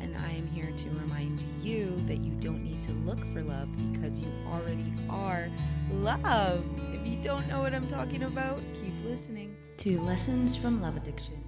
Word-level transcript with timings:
And 0.00 0.16
I 0.16 0.30
am 0.32 0.46
here 0.48 0.70
to 0.70 0.88
remind 0.90 1.42
you 1.62 1.94
that 2.06 2.18
you 2.18 2.32
don't 2.40 2.62
need 2.62 2.80
to 2.80 2.92
look 2.92 3.20
for 3.32 3.42
love 3.42 3.68
because 3.92 4.20
you 4.20 4.28
already 4.48 4.92
are 5.08 5.48
love. 5.92 6.64
If 6.92 7.06
you 7.06 7.16
don't 7.22 7.46
know 7.48 7.60
what 7.60 7.74
I'm 7.74 7.86
talking 7.86 8.24
about, 8.24 8.58
keep 8.82 8.94
listening 9.04 9.56
to 9.78 10.00
Lessons 10.00 10.56
from 10.56 10.80
Love 10.80 10.96
Addiction. 10.96 11.42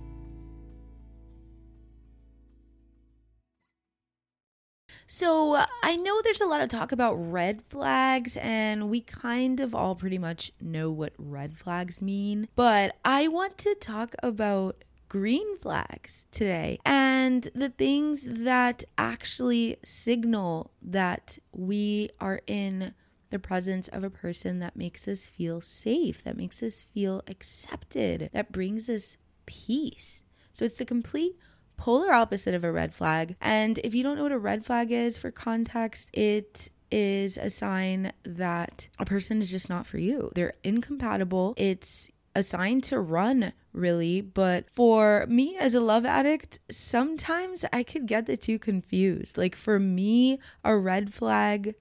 So, 5.08 5.54
uh, 5.54 5.66
I 5.84 5.94
know 5.96 6.20
there's 6.22 6.40
a 6.40 6.46
lot 6.46 6.60
of 6.60 6.68
talk 6.68 6.90
about 6.90 7.14
red 7.14 7.62
flags, 7.68 8.36
and 8.38 8.90
we 8.90 9.00
kind 9.00 9.60
of 9.60 9.72
all 9.72 9.94
pretty 9.94 10.18
much 10.18 10.50
know 10.60 10.90
what 10.90 11.12
red 11.16 11.56
flags 11.56 12.02
mean. 12.02 12.48
But 12.56 12.96
I 13.04 13.28
want 13.28 13.56
to 13.58 13.76
talk 13.76 14.16
about 14.22 14.82
green 15.08 15.56
flags 15.58 16.26
today 16.30 16.78
and 16.84 17.48
the 17.54 17.70
things 17.70 18.22
that 18.24 18.84
actually 18.98 19.76
signal 19.84 20.70
that 20.82 21.38
we 21.52 22.10
are 22.20 22.40
in 22.46 22.94
the 23.30 23.38
presence 23.38 23.88
of 23.88 24.04
a 24.04 24.10
person 24.10 24.60
that 24.60 24.76
makes 24.76 25.08
us 25.08 25.26
feel 25.26 25.60
safe, 25.60 26.22
that 26.24 26.36
makes 26.36 26.62
us 26.62 26.86
feel 26.94 27.22
accepted, 27.26 28.30
that 28.32 28.52
brings 28.52 28.88
us 28.88 29.18
peace. 29.46 30.22
So, 30.52 30.64
it's 30.64 30.78
the 30.78 30.84
complete 30.84 31.36
polar 31.76 32.12
opposite 32.12 32.54
of 32.54 32.64
a 32.64 32.72
red 32.72 32.94
flag. 32.94 33.36
And 33.40 33.78
if 33.78 33.94
you 33.94 34.02
don't 34.02 34.16
know 34.16 34.22
what 34.22 34.32
a 34.32 34.38
red 34.38 34.64
flag 34.64 34.90
is 34.90 35.18
for 35.18 35.30
context, 35.30 36.08
it 36.12 36.70
is 36.90 37.36
a 37.36 37.50
sign 37.50 38.12
that 38.24 38.88
a 38.98 39.04
person 39.04 39.40
is 39.42 39.50
just 39.50 39.68
not 39.68 39.86
for 39.86 39.98
you. 39.98 40.30
They're 40.34 40.54
incompatible. 40.62 41.54
It's 41.56 42.10
a 42.36 42.42
sign 42.42 42.82
to 42.82 43.00
run, 43.00 43.54
really. 43.72 44.20
But 44.20 44.68
for 44.70 45.24
me 45.26 45.56
as 45.58 45.74
a 45.74 45.80
love 45.80 46.04
addict, 46.04 46.58
sometimes 46.70 47.64
I 47.72 47.82
could 47.82 48.06
get 48.06 48.26
the 48.26 48.36
two 48.36 48.58
confused. 48.58 49.38
Like 49.38 49.56
for 49.56 49.80
me, 49.80 50.38
a 50.62 50.76
red 50.76 51.14
flag 51.14 51.74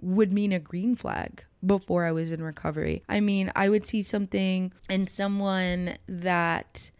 would 0.00 0.32
mean 0.32 0.52
a 0.52 0.58
green 0.58 0.96
flag 0.96 1.44
before 1.64 2.04
I 2.04 2.10
was 2.10 2.32
in 2.32 2.42
recovery. 2.42 3.04
I 3.08 3.20
mean, 3.20 3.52
I 3.54 3.68
would 3.68 3.86
see 3.86 4.02
something 4.02 4.72
in 4.90 5.06
someone 5.06 5.96
that 6.08 6.90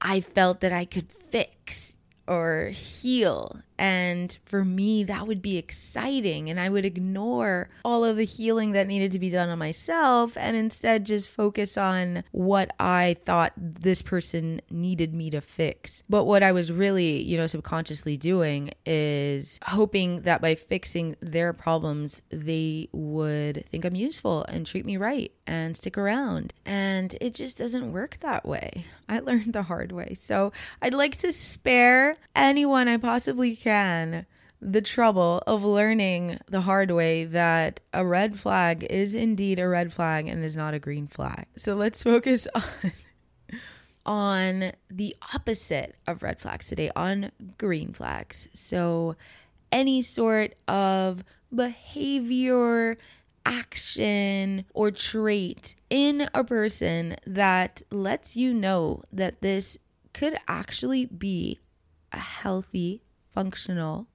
I 0.00 0.20
felt 0.20 0.60
that 0.62 0.72
I 0.72 0.86
could 0.86 1.12
fix 1.12 1.94
or 2.26 2.70
heal. 2.70 3.60
And 3.78 4.36
for 4.44 4.64
me, 4.64 5.04
that 5.04 5.26
would 5.26 5.42
be 5.42 5.56
exciting. 5.56 6.50
And 6.50 6.60
I 6.60 6.68
would 6.68 6.84
ignore 6.84 7.70
all 7.84 8.04
of 8.04 8.16
the 8.16 8.24
healing 8.24 8.72
that 8.72 8.86
needed 8.86 9.12
to 9.12 9.18
be 9.18 9.30
done 9.30 9.48
on 9.48 9.58
myself 9.58 10.36
and 10.36 10.56
instead 10.56 11.04
just 11.04 11.28
focus 11.28 11.76
on 11.76 12.24
what 12.32 12.74
I 12.78 13.16
thought 13.24 13.52
this 13.56 14.02
person 14.02 14.60
needed 14.70 15.14
me 15.14 15.30
to 15.30 15.40
fix. 15.40 16.02
But 16.08 16.24
what 16.24 16.42
I 16.42 16.52
was 16.52 16.72
really, 16.72 17.22
you 17.22 17.36
know, 17.36 17.46
subconsciously 17.46 18.16
doing 18.16 18.70
is 18.86 19.58
hoping 19.64 20.22
that 20.22 20.40
by 20.40 20.54
fixing 20.54 21.16
their 21.20 21.52
problems, 21.52 22.22
they 22.30 22.88
would 22.92 23.64
think 23.66 23.84
I'm 23.84 23.96
useful 23.96 24.44
and 24.44 24.66
treat 24.66 24.86
me 24.86 24.96
right 24.96 25.32
and 25.46 25.76
stick 25.76 25.98
around. 25.98 26.52
And 26.64 27.16
it 27.20 27.34
just 27.34 27.58
doesn't 27.58 27.92
work 27.92 28.18
that 28.20 28.44
way. 28.46 28.86
I 29.08 29.18
learned 29.20 29.52
the 29.52 29.62
hard 29.64 29.92
way. 29.92 30.14
So 30.18 30.52
I'd 30.80 30.94
like 30.94 31.18
to 31.18 31.32
spare 31.32 32.16
anyone 32.34 32.88
I 32.88 32.96
possibly 32.96 33.54
can 33.62 34.26
the 34.60 34.82
trouble 34.82 35.42
of 35.46 35.64
learning 35.64 36.38
the 36.48 36.62
hard 36.62 36.90
way 36.90 37.24
that 37.24 37.80
a 37.92 38.04
red 38.04 38.38
flag 38.38 38.84
is 38.88 39.14
indeed 39.14 39.58
a 39.58 39.68
red 39.68 39.92
flag 39.92 40.28
and 40.28 40.44
is 40.44 40.56
not 40.56 40.74
a 40.74 40.78
green 40.78 41.06
flag. 41.08 41.46
So 41.56 41.74
let's 41.74 42.02
focus 42.02 42.46
on 42.54 42.62
on 44.04 44.72
the 44.90 45.14
opposite 45.34 45.94
of 46.06 46.22
red 46.22 46.40
flags 46.40 46.66
today 46.66 46.90
on 46.96 47.30
green 47.58 47.92
flags. 47.92 48.48
So 48.52 49.16
any 49.70 50.02
sort 50.02 50.54
of 50.66 51.24
behavior, 51.54 52.98
action 53.44 54.64
or 54.74 54.90
trait 54.90 55.74
in 55.90 56.28
a 56.34 56.44
person 56.44 57.16
that 57.26 57.82
lets 57.90 58.36
you 58.36 58.52
know 58.52 59.02
that 59.12 59.40
this 59.40 59.78
could 60.12 60.36
actually 60.46 61.06
be 61.06 61.60
a 62.12 62.18
healthy, 62.18 63.02
functional 63.32 64.06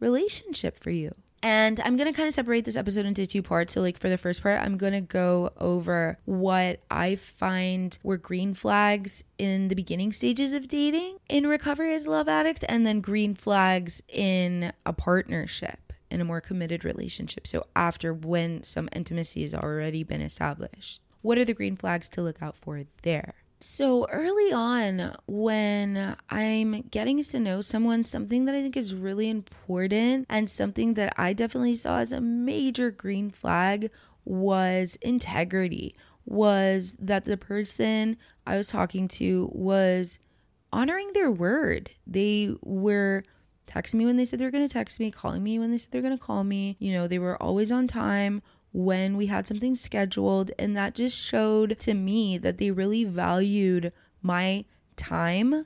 relationship 0.00 0.82
for 0.82 0.90
you. 0.90 1.14
And 1.44 1.78
I'm 1.80 1.98
going 1.98 2.10
to 2.10 2.16
kind 2.16 2.26
of 2.26 2.32
separate 2.32 2.64
this 2.64 2.74
episode 2.74 3.04
into 3.04 3.26
two 3.26 3.42
parts. 3.42 3.74
So, 3.74 3.82
like, 3.82 3.98
for 3.98 4.08
the 4.08 4.16
first 4.16 4.42
part, 4.42 4.58
I'm 4.58 4.78
going 4.78 4.94
to 4.94 5.02
go 5.02 5.52
over 5.58 6.18
what 6.24 6.80
I 6.90 7.16
find 7.16 7.98
were 8.02 8.16
green 8.16 8.54
flags 8.54 9.24
in 9.36 9.68
the 9.68 9.74
beginning 9.74 10.12
stages 10.12 10.54
of 10.54 10.68
dating 10.68 11.18
in 11.28 11.46
recovery 11.46 11.92
as 11.94 12.06
a 12.06 12.10
love 12.10 12.28
addict, 12.28 12.64
and 12.66 12.86
then 12.86 13.02
green 13.02 13.34
flags 13.34 14.02
in 14.08 14.72
a 14.86 14.94
partnership, 14.94 15.92
in 16.10 16.22
a 16.22 16.24
more 16.24 16.40
committed 16.40 16.82
relationship. 16.82 17.46
So, 17.46 17.66
after 17.76 18.14
when 18.14 18.62
some 18.64 18.88
intimacy 18.92 19.42
has 19.42 19.54
already 19.54 20.02
been 20.02 20.22
established, 20.22 21.02
what 21.20 21.36
are 21.36 21.44
the 21.44 21.52
green 21.52 21.76
flags 21.76 22.08
to 22.10 22.22
look 22.22 22.40
out 22.40 22.56
for 22.56 22.84
there? 23.02 23.34
So 23.66 24.06
early 24.10 24.52
on, 24.52 25.16
when 25.26 26.16
I'm 26.28 26.82
getting 26.90 27.24
to 27.24 27.40
know 27.40 27.62
someone, 27.62 28.04
something 28.04 28.44
that 28.44 28.54
I 28.54 28.60
think 28.60 28.76
is 28.76 28.94
really 28.94 29.30
important 29.30 30.26
and 30.28 30.50
something 30.50 30.94
that 30.94 31.14
I 31.16 31.32
definitely 31.32 31.74
saw 31.74 31.96
as 31.96 32.12
a 32.12 32.20
major 32.20 32.90
green 32.90 33.30
flag 33.30 33.90
was 34.26 34.96
integrity, 35.00 35.96
was 36.26 36.94
that 36.98 37.24
the 37.24 37.38
person 37.38 38.18
I 38.46 38.58
was 38.58 38.68
talking 38.68 39.08
to 39.08 39.50
was 39.50 40.18
honoring 40.70 41.12
their 41.14 41.30
word. 41.30 41.90
They 42.06 42.54
were 42.60 43.24
texting 43.66 43.94
me 43.94 44.04
when 44.04 44.18
they 44.18 44.26
said 44.26 44.38
they 44.38 44.44
were 44.44 44.50
going 44.50 44.68
to 44.68 44.72
text 44.72 45.00
me, 45.00 45.10
calling 45.10 45.42
me 45.42 45.58
when 45.58 45.70
they 45.70 45.78
said 45.78 45.90
they're 45.90 46.02
going 46.02 46.16
to 46.16 46.22
call 46.22 46.44
me. 46.44 46.76
You 46.78 46.92
know, 46.92 47.08
they 47.08 47.18
were 47.18 47.42
always 47.42 47.72
on 47.72 47.88
time, 47.88 48.42
when 48.74 49.16
we 49.16 49.26
had 49.26 49.46
something 49.46 49.76
scheduled. 49.76 50.50
And 50.58 50.76
that 50.76 50.94
just 50.94 51.16
showed 51.16 51.78
to 51.80 51.94
me 51.94 52.36
that 52.38 52.58
they 52.58 52.70
really 52.70 53.04
valued 53.04 53.92
my 54.20 54.64
time 54.96 55.64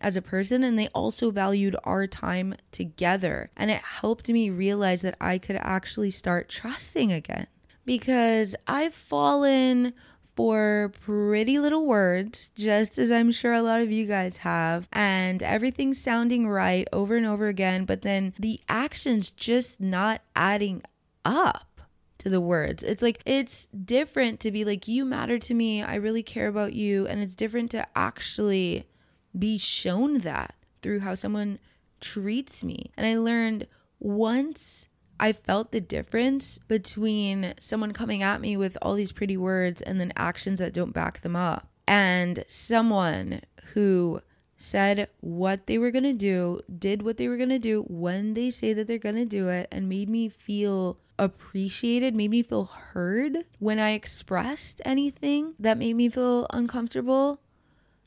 as 0.00 0.16
a 0.16 0.22
person 0.22 0.62
and 0.62 0.78
they 0.78 0.88
also 0.88 1.30
valued 1.30 1.76
our 1.84 2.06
time 2.06 2.54
together. 2.72 3.50
And 3.56 3.70
it 3.70 3.80
helped 3.80 4.28
me 4.28 4.50
realize 4.50 5.02
that 5.02 5.16
I 5.20 5.38
could 5.38 5.56
actually 5.56 6.10
start 6.10 6.48
trusting 6.48 7.12
again 7.12 7.46
because 7.84 8.54
I've 8.66 8.94
fallen 8.94 9.94
for 10.36 10.92
pretty 11.00 11.58
little 11.58 11.84
words, 11.84 12.52
just 12.54 12.96
as 12.96 13.10
I'm 13.10 13.32
sure 13.32 13.52
a 13.52 13.62
lot 13.62 13.80
of 13.80 13.90
you 13.90 14.06
guys 14.06 14.36
have, 14.36 14.86
and 14.92 15.42
everything's 15.42 16.00
sounding 16.00 16.48
right 16.48 16.86
over 16.92 17.16
and 17.16 17.26
over 17.26 17.48
again, 17.48 17.84
but 17.84 18.02
then 18.02 18.34
the 18.38 18.60
actions 18.68 19.30
just 19.30 19.80
not 19.80 20.22
adding 20.36 20.82
up 21.24 21.67
to 22.18 22.28
the 22.28 22.40
words. 22.40 22.82
It's 22.82 23.02
like 23.02 23.22
it's 23.24 23.66
different 23.66 24.40
to 24.40 24.50
be 24.50 24.64
like 24.64 24.88
you 24.88 25.04
matter 25.04 25.38
to 25.38 25.54
me, 25.54 25.82
I 25.82 25.94
really 25.94 26.22
care 26.22 26.48
about 26.48 26.72
you, 26.72 27.06
and 27.06 27.20
it's 27.20 27.34
different 27.34 27.70
to 27.72 27.86
actually 27.96 28.86
be 29.38 29.58
shown 29.58 30.18
that 30.18 30.54
through 30.82 31.00
how 31.00 31.14
someone 31.14 31.58
treats 32.00 32.62
me. 32.62 32.90
And 32.96 33.06
I 33.06 33.16
learned 33.16 33.66
once 34.00 34.88
I 35.20 35.32
felt 35.32 35.72
the 35.72 35.80
difference 35.80 36.58
between 36.58 37.54
someone 37.58 37.92
coming 37.92 38.22
at 38.22 38.40
me 38.40 38.56
with 38.56 38.78
all 38.80 38.94
these 38.94 39.12
pretty 39.12 39.36
words 39.36 39.82
and 39.82 40.00
then 40.00 40.12
actions 40.16 40.60
that 40.60 40.72
don't 40.72 40.94
back 40.94 41.20
them 41.20 41.36
up, 41.36 41.68
and 41.86 42.44
someone 42.46 43.40
who 43.74 44.20
said 44.56 45.08
what 45.20 45.66
they 45.66 45.78
were 45.78 45.92
going 45.92 46.04
to 46.04 46.12
do, 46.12 46.60
did 46.78 47.02
what 47.02 47.16
they 47.16 47.28
were 47.28 47.36
going 47.36 47.48
to 47.48 47.60
do 47.60 47.82
when 47.88 48.34
they 48.34 48.50
say 48.50 48.72
that 48.72 48.88
they're 48.88 48.98
going 48.98 49.14
to 49.14 49.24
do 49.24 49.48
it, 49.48 49.68
and 49.70 49.88
made 49.88 50.08
me 50.08 50.28
feel 50.28 50.98
appreciated, 51.18 52.14
made 52.14 52.30
me 52.30 52.42
feel 52.42 52.64
heard 52.64 53.38
when 53.58 53.78
I 53.78 53.90
expressed 53.90 54.80
anything 54.84 55.54
that 55.58 55.78
made 55.78 55.94
me 55.94 56.08
feel 56.08 56.46
uncomfortable. 56.50 57.40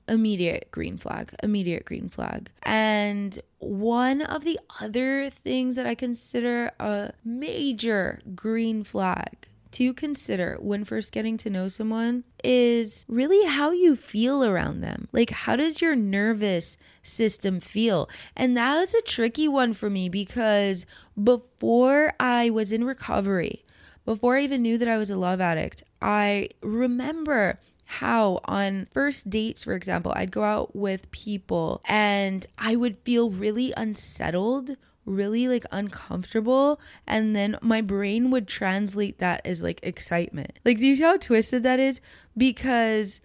Immediate 0.07 0.71
green 0.71 0.97
flag, 0.97 1.33
immediate 1.43 1.85
green 1.85 2.09
flag. 2.09 2.49
And 2.63 3.39
one 3.59 4.21
of 4.21 4.43
the 4.43 4.59
other 4.79 5.29
things 5.29 5.75
that 5.75 5.85
I 5.85 5.95
consider 5.95 6.71
a 6.79 7.13
major 7.23 8.19
green 8.35 8.83
flag 8.83 9.47
to 9.71 9.93
consider 9.93 10.57
when 10.59 10.85
first 10.85 11.11
getting 11.11 11.37
to 11.37 11.49
know 11.49 11.67
someone 11.67 12.23
is 12.43 13.05
really 13.07 13.45
how 13.47 13.71
you 13.71 13.95
feel 13.95 14.43
around 14.43 14.81
them. 14.81 15.07
Like, 15.11 15.29
how 15.29 15.55
does 15.55 15.81
your 15.81 15.95
nervous 15.95 16.77
system 17.03 17.59
feel? 17.59 18.09
And 18.35 18.55
that 18.57 18.79
was 18.79 18.93
a 18.93 19.01
tricky 19.01 19.47
one 19.47 19.73
for 19.73 19.89
me 19.89 20.09
because 20.09 20.85
before 21.21 22.13
I 22.19 22.49
was 22.49 22.71
in 22.71 22.83
recovery, 22.83 23.63
before 24.05 24.37
I 24.37 24.43
even 24.43 24.61
knew 24.61 24.77
that 24.77 24.87
I 24.87 24.97
was 24.97 25.09
a 25.09 25.17
love 25.17 25.41
addict, 25.41 25.83
I 26.01 26.49
remember 26.61 27.59
how 27.85 28.39
on 28.45 28.87
first 28.93 29.29
dates, 29.29 29.65
for 29.65 29.73
example, 29.73 30.13
I'd 30.15 30.31
go 30.31 30.43
out 30.43 30.75
with 30.75 31.11
people 31.11 31.81
and 31.85 32.45
I 32.57 32.75
would 32.77 32.97
feel 32.99 33.29
really 33.29 33.73
unsettled 33.75 34.77
really 35.05 35.47
like 35.47 35.65
uncomfortable 35.71 36.79
and 37.07 37.35
then 37.35 37.57
my 37.61 37.81
brain 37.81 38.29
would 38.31 38.47
translate 38.47 39.19
that 39.19 39.41
as 39.45 39.61
like 39.61 39.79
excitement. 39.83 40.59
Like 40.63 40.77
do 40.77 40.85
you 40.85 40.95
see 40.95 41.03
how 41.03 41.17
twisted 41.17 41.63
that 41.63 41.79
is? 41.79 42.01
Because 42.37 43.21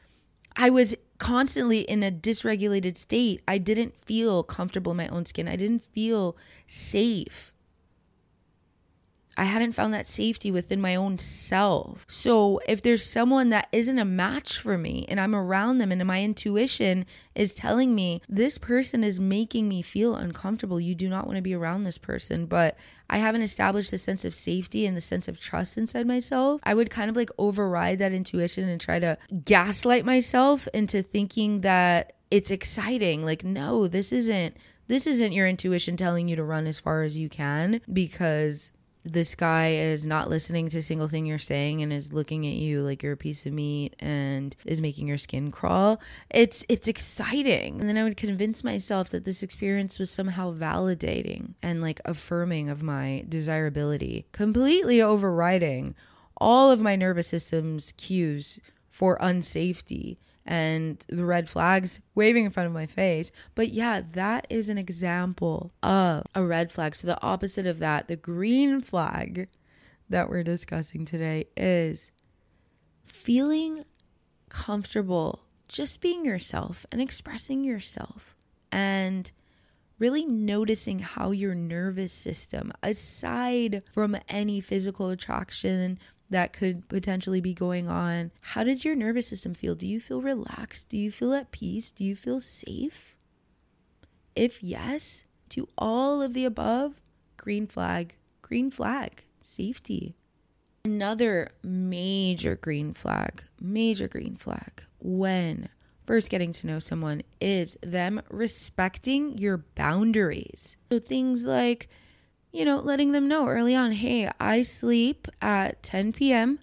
I 0.57 0.71
was 0.71 0.95
constantly 1.19 1.81
in 1.81 2.03
a 2.03 2.11
dysregulated 2.11 2.97
state. 2.97 3.43
I 3.47 3.59
didn't 3.59 3.95
feel 3.95 4.43
comfortable 4.43 4.93
in 4.93 4.99
my 4.99 5.09
own 5.09 5.27
skin. 5.27 5.49
I 5.49 5.57
didn't 5.57 5.83
feel 5.83 6.37
safe. 6.67 7.53
I 9.37 9.45
hadn't 9.45 9.73
found 9.73 9.93
that 9.95 10.07
safety 10.07 10.51
within 10.51 10.81
my 10.81 10.95
own 10.95 11.19
self. 11.19 12.07
So 12.09 12.61
if 12.67 12.83
there's 12.83 13.05
someone 13.05 13.51
that 13.51 13.69
isn't 13.73 13.99
a 13.99 14.05
match 14.05 14.59
for 14.59 14.79
me 14.79 15.05
and 15.09 15.21
I'm 15.21 15.35
around 15.35 15.79
them 15.79 15.93
and 15.93 16.05
my 16.07 16.23
intuition 16.23 17.05
is 17.35 17.55
telling 17.55 17.95
me 17.95 18.23
this 18.29 18.57
person 18.57 19.05
is 19.05 19.21
making 19.21 19.69
me 19.69 19.83
feel 19.83 20.15
uncomfortable, 20.15 20.81
you 20.81 20.95
do 20.95 21.09
not 21.09 21.27
want 21.27 21.37
to 21.37 21.43
be 21.43 21.55
around 21.55 21.83
this 21.83 21.99
person, 21.99 22.47
but 22.47 22.77
I 23.11 23.19
haven't 23.19 23.43
established 23.43 23.93
a 23.93 23.99
sense 23.99 24.25
of 24.25 24.35
safety 24.35 24.87
and 24.87 24.97
the 24.97 25.03
sense 25.03 25.29
of 25.29 25.41
trust 25.41 25.77
inside 25.77 26.07
myself, 26.07 26.61
I 26.65 26.75
would 26.75 26.91
kind 26.91 27.11
of 27.11 27.17
like 27.17 27.31
override 27.39 27.99
that 27.99 28.13
intuition 28.13 28.69
and 28.69 28.81
try 28.81 28.99
to 28.99 29.19
gaslight 29.45 30.05
myself 30.05 30.67
into 30.73 31.03
thinking 31.03 31.61
that 31.61 32.15
it's 32.31 32.51
exciting. 32.51 33.25
Like, 33.25 33.45
no, 33.45 33.87
this 33.87 34.13
isn't 34.13 34.57
this 34.89 35.07
isn't 35.07 35.33
your 35.33 35.49
intuition 35.49 35.97
telling 35.97 36.29
you 36.29 36.37
to 36.37 36.45
run 36.45 36.67
as 36.67 36.79
far 36.79 37.03
as 37.03 37.19
you 37.19 37.29
can 37.29 37.81
because 37.93 38.73
this 39.07 39.35
guy 39.35 39.69
is 39.71 40.05
not 40.05 40.29
listening 40.29 40.69
to 40.69 40.79
a 40.79 40.83
single 40.83 41.09
thing 41.09 41.27
you're 41.27 41.39
saying 41.39 41.83
and 41.83 41.93
is 41.93 42.13
looking 42.13 42.47
at 42.47 42.55
you 42.55 42.83
like 42.83 43.03
you're 43.03 43.13
a 43.13 43.17
piece 43.17 43.47
of 43.47 43.53
meat 43.53 43.95
and 44.01 44.57
is 44.65 44.81
making 44.81 45.07
your 45.07 45.19
skin 45.19 45.51
crawl 45.51 46.01
it's 46.31 46.67
it's 46.69 46.89
exciting. 46.89 47.81
And 47.81 47.89
then 47.89 47.97
i 47.97 48.05
would 48.05 48.17
convince 48.17 48.65
myself 48.65 49.11
that 49.11 49.25
this 49.25 49.43
experience 49.43 49.99
was 49.99 50.11
somehow 50.11 50.53
validating 50.53 51.55
and 51.63 51.81
like 51.81 52.01
affirming 52.05 52.69
of 52.69 52.83
my 52.83 53.25
desirability 53.29 54.27
completely 54.33 55.01
overriding 55.01 55.95
all 56.39 56.71
of 56.71 56.83
my 56.83 56.97
nervous 56.97 57.29
system's 57.29 57.93
cues 57.97 58.61
for 58.91 59.17
unsafety 59.19 60.17
and 60.47 61.05
the 61.09 61.25
red 61.25 61.49
flags 61.49 62.01
waving 62.15 62.45
in 62.45 62.51
front 62.51 62.69
of 62.69 62.73
my 62.73 62.87
face. 62.87 63.33
But 63.55 63.71
yeah, 63.71 64.03
that 64.13 64.47
is 64.49 64.69
an 64.69 64.79
example 64.79 65.73
of 65.83 66.25
a 66.35 66.45
red 66.45 66.71
flag. 66.71 66.95
So 66.95 67.09
the 67.09 67.21
opposite 67.21 67.67
of 67.67 67.81
that, 67.81 68.09
the 68.09 68.17
green 68.17 68.81
flag 68.81 69.49
that 70.09 70.31
we're 70.31 70.45
discussing 70.45 71.05
today 71.05 71.47
is 71.57 72.13
feeling 73.05 73.85
comfortable 74.49 75.43
just 75.69 76.01
being 76.01 76.25
yourself 76.25 76.87
and 76.93 77.03
expressing 77.03 77.65
yourself 77.65 78.37
and 78.71 79.33
really 79.99 80.25
noticing 80.25 81.01
how 81.01 81.31
your 81.31 81.55
nervous 81.55 82.13
system 82.13 82.73
aside 82.83 83.83
from 83.93 84.17
any 84.29 84.61
physical 84.61 85.09
attraction 85.11 85.99
that 86.31 86.53
could 86.53 86.89
potentially 86.89 87.41
be 87.41 87.55
going 87.55 87.89
on. 87.89 88.31
How 88.41 88.65
does 88.65 88.85
your 88.85 88.97
nervous 88.97 89.29
system 89.29 89.55
feel? 89.55 89.75
Do 89.75 89.87
you 89.87 90.01
feel 90.01 90.21
relaxed? 90.21 90.89
Do 90.89 90.99
you 90.99 91.11
feel 91.11 91.33
at 91.33 91.53
peace? 91.53 91.91
Do 91.91 92.05
you 92.05 92.17
feel 92.17 92.41
safe? 92.41 93.17
If 94.35 94.63
yes, 94.63 95.25
to 95.51 95.69
all 95.79 96.21
of 96.21 96.35
the 96.35 96.45
above, 96.45 97.01
green 97.37 97.67
flag, 97.67 98.17
green 98.43 98.71
flag, 98.71 99.25
safety. 99.41 100.17
Another 100.85 101.51
major 101.63 102.57
green 102.57 102.95
flag, 102.95 103.45
major 103.61 104.09
green 104.09 104.37
flag 104.37 104.85
when 104.99 105.69
first 106.07 106.31
getting 106.31 106.53
to 106.53 106.67
know 106.67 106.79
someone 106.79 107.23
is 107.41 107.77
them 107.83 108.21
respecting 108.31 109.37
your 109.39 109.59
boundaries. 109.75 110.77
So 110.91 110.99
things 110.99 111.45
like, 111.45 111.89
you 112.53 112.65
know, 112.65 112.79
letting 112.79 113.13
them 113.13 113.29
know 113.29 113.49
early 113.49 113.75
on, 113.75 113.93
hey, 113.93 114.31
I 114.41 114.63
sleep 114.63 115.29
at 115.43 115.83
10 115.83 116.13
p.m. 116.13 116.59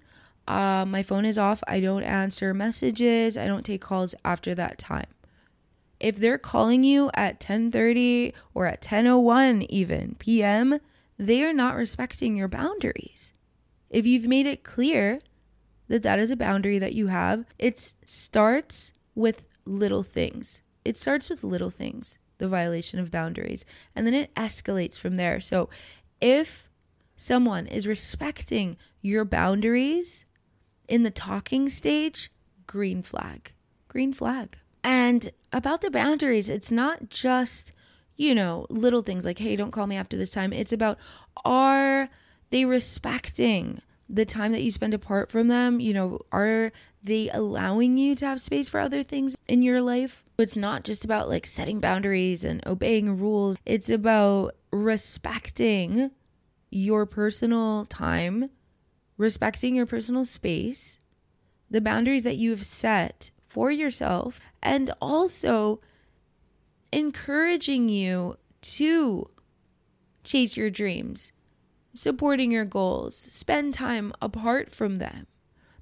Uh, 0.48 0.86
my 0.88 1.04
phone 1.04 1.26
is 1.26 1.38
off. 1.38 1.64
I 1.68 1.80
don't 1.80 2.04
answer 2.04 2.54
messages. 2.54 3.38
I 3.38 3.48
don't 3.48 3.66
take 3.66 3.82
calls 3.82 4.16
after 4.26 4.54
that 4.56 4.78
time. 4.78 5.08
If 6.00 6.18
they're 6.18 6.38
calling 6.38 6.84
you 6.84 7.10
at 7.14 7.40
10:30 7.40 8.34
or 8.54 8.66
at 8.66 8.82
10:01 8.82 9.66
even 9.70 10.16
p.m., 10.20 10.80
they 11.18 11.44
are 11.44 11.54
not 11.54 11.76
respecting 11.76 12.36
your 12.36 12.50
boundaries. 12.50 13.32
If 13.90 14.06
you've 14.06 14.28
made 14.28 14.46
it 14.46 14.64
clear 14.64 15.20
that 15.88 16.04
that 16.04 16.20
is 16.20 16.32
a 16.32 16.36
boundary 16.36 16.80
that 16.80 16.94
you 16.94 17.08
have, 17.08 17.46
it 17.58 17.94
starts 18.06 18.92
with 19.16 19.46
little 19.66 20.04
things. 20.04 20.62
It 20.84 20.98
starts 20.98 21.30
with 21.30 21.44
little 21.44 21.70
things 21.70 22.18
the 22.38 22.48
violation 22.48 23.00
of 23.00 23.12
boundaries. 23.12 23.66
And 23.96 24.06
then 24.06 24.14
it 24.14 24.34
escalates 24.36 24.98
from 24.98 25.16
there. 25.16 25.40
So 25.40 25.70
if 26.22 26.70
someone 27.16 27.68
is 27.68 27.88
respecting 27.88 28.78
your 29.02 29.26
boundaries 29.26 30.26
in 30.88 31.04
the 31.04 31.12
talking 31.12 31.70
stage, 31.70 32.32
green 32.68 33.02
flag. 33.02 33.54
Green 33.88 34.14
flag. 34.14 34.58
And 34.84 35.32
about 35.52 35.82
the 35.82 35.92
boundaries, 35.92 36.50
it's 36.50 36.72
not 36.72 37.10
just, 37.10 37.72
you 38.18 38.36
know, 38.36 38.66
little 38.70 39.02
things 39.02 39.26
like, 39.26 39.40
hey, 39.40 39.56
don't 39.56 39.72
call 39.72 39.88
me 39.88 39.96
after 39.96 40.18
this 40.18 40.32
time. 40.32 40.52
It's 40.52 40.74
about 40.74 40.98
are 41.46 42.10
they 42.50 42.66
respecting 42.66 43.82
the 44.10 44.26
time 44.26 44.52
that 44.52 44.62
you 44.62 44.72
spend 44.72 44.94
apart 44.94 45.32
from 45.32 45.48
them? 45.48 45.80
You 45.80 45.94
know, 45.94 46.20
are 46.32 46.72
they 47.02 47.30
allowing 47.30 47.98
you 47.98 48.16
to 48.16 48.26
have 48.26 48.42
space 48.42 48.70
for 48.70 48.80
other 48.80 49.04
things 49.04 49.36
in 49.48 49.62
your 49.62 49.82
life? 49.82 50.23
It's 50.38 50.58
not 50.58 50.84
just 50.84 51.06
about 51.06 51.30
like 51.30 51.46
setting 51.46 51.80
boundaries 51.80 52.44
and 52.44 52.66
obeying 52.66 53.20
rules, 53.20 53.58
it's 53.66 53.90
about 53.90 54.56
respecting 54.72 56.12
your 56.72 57.06
personal 57.06 57.86
time, 57.86 58.50
respecting 59.18 59.76
your 59.76 59.86
personal 59.86 60.26
space, 60.26 60.98
the 61.70 61.82
boundaries 61.82 62.24
that 62.24 62.38
you 62.38 62.50
have 62.50 62.66
set 62.66 63.30
for 63.48 63.70
yourself, 63.70 64.40
and 64.62 64.92
also 65.00 65.80
encouraging 66.92 67.90
you 67.90 68.38
to 68.62 69.30
chase 70.24 70.58
your 70.58 70.72
dreams, 70.72 71.32
supporting 71.94 72.52
your 72.52 72.66
goals, 72.66 73.16
spend 73.16 73.74
time 73.74 74.12
apart 74.20 74.74
from 74.74 74.96
them 74.96 75.28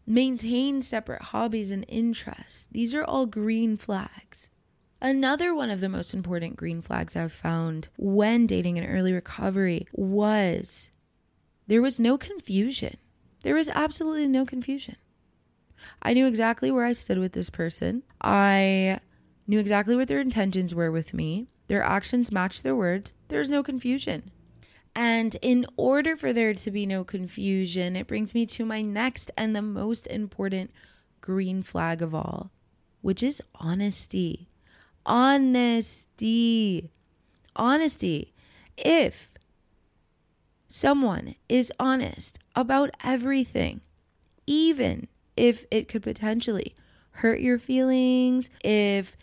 maintain 0.06 0.81
separate 0.81 1.21
hobbies 1.21 1.71
and 1.71 1.86
interests. 1.88 2.68
These 2.71 2.94
are 2.94 3.03
all 3.03 3.25
green 3.25 3.77
flags. 3.77 4.50
Another 5.01 5.53
one 5.56 5.71
of 5.71 5.80
the 5.81 5.89
most 5.89 6.13
important 6.13 6.56
green 6.56 6.81
flags 6.81 7.15
I've 7.15 7.31
found 7.31 7.89
when 7.98 8.46
dating 8.46 8.77
in 8.77 8.86
early 8.86 9.13
recovery 9.13 9.88
was 9.93 10.91
there 11.67 11.81
was 11.81 12.00
no 12.00 12.17
confusion. 12.17 12.98
There 13.43 13.55
was 13.55 13.70
absolutely 13.70 14.27
no 14.27 14.46
confusion. 14.46 14.98
I 16.03 16.13
knew 16.13 16.27
exactly 16.27 16.70
where 16.70 16.86
I 16.86 16.93
stood 16.93 17.17
with 17.17 17.34
this 17.34 17.50
person. 17.50 18.03
I 18.22 19.00
knew 19.48 19.60
exactly 19.60 19.96
what 19.96 20.08
their 20.08 20.22
intentions 20.22 20.75
were 20.75 20.91
with 20.91 21.13
me. 21.13 21.48
Their 21.67 21.81
actions 21.81 22.31
matched 22.31 22.63
their 22.63 22.75
words. 22.75 23.13
There's 23.29 23.50
no 23.50 23.63
confusion. 23.63 24.29
And 24.95 25.36
in 25.41 25.65
order 25.77 26.17
for 26.17 26.33
there 26.33 26.53
to 26.53 26.71
be 26.71 26.86
no 26.86 27.03
confusion, 27.03 27.95
it 27.95 28.07
brings 28.07 28.33
me 28.33 28.45
to 28.48 28.65
my 28.65 28.81
next 28.81 29.31
and 29.38 29.55
the 29.55 29.62
most 29.62 30.07
important 30.07 30.71
green 31.21 31.63
flag 31.63 32.01
of 32.01 32.13
all, 32.13 32.51
which 33.01 33.24
is 33.24 33.41
honesty. 33.55 34.48
Honesty. 35.05 36.89
Honesty. 37.55 38.33
If 38.77 39.36
someone 40.67 41.36
is 41.48 41.71
honest 41.79 42.39
about 42.55 42.91
everything, 43.03 43.81
even 44.45 45.07
if 45.38 45.65
it 45.71 45.88
could 45.88 46.03
potentially 46.03 46.75
hurt 47.15 47.39
your 47.39 47.60
feelings, 47.60 48.50
if 48.63 49.15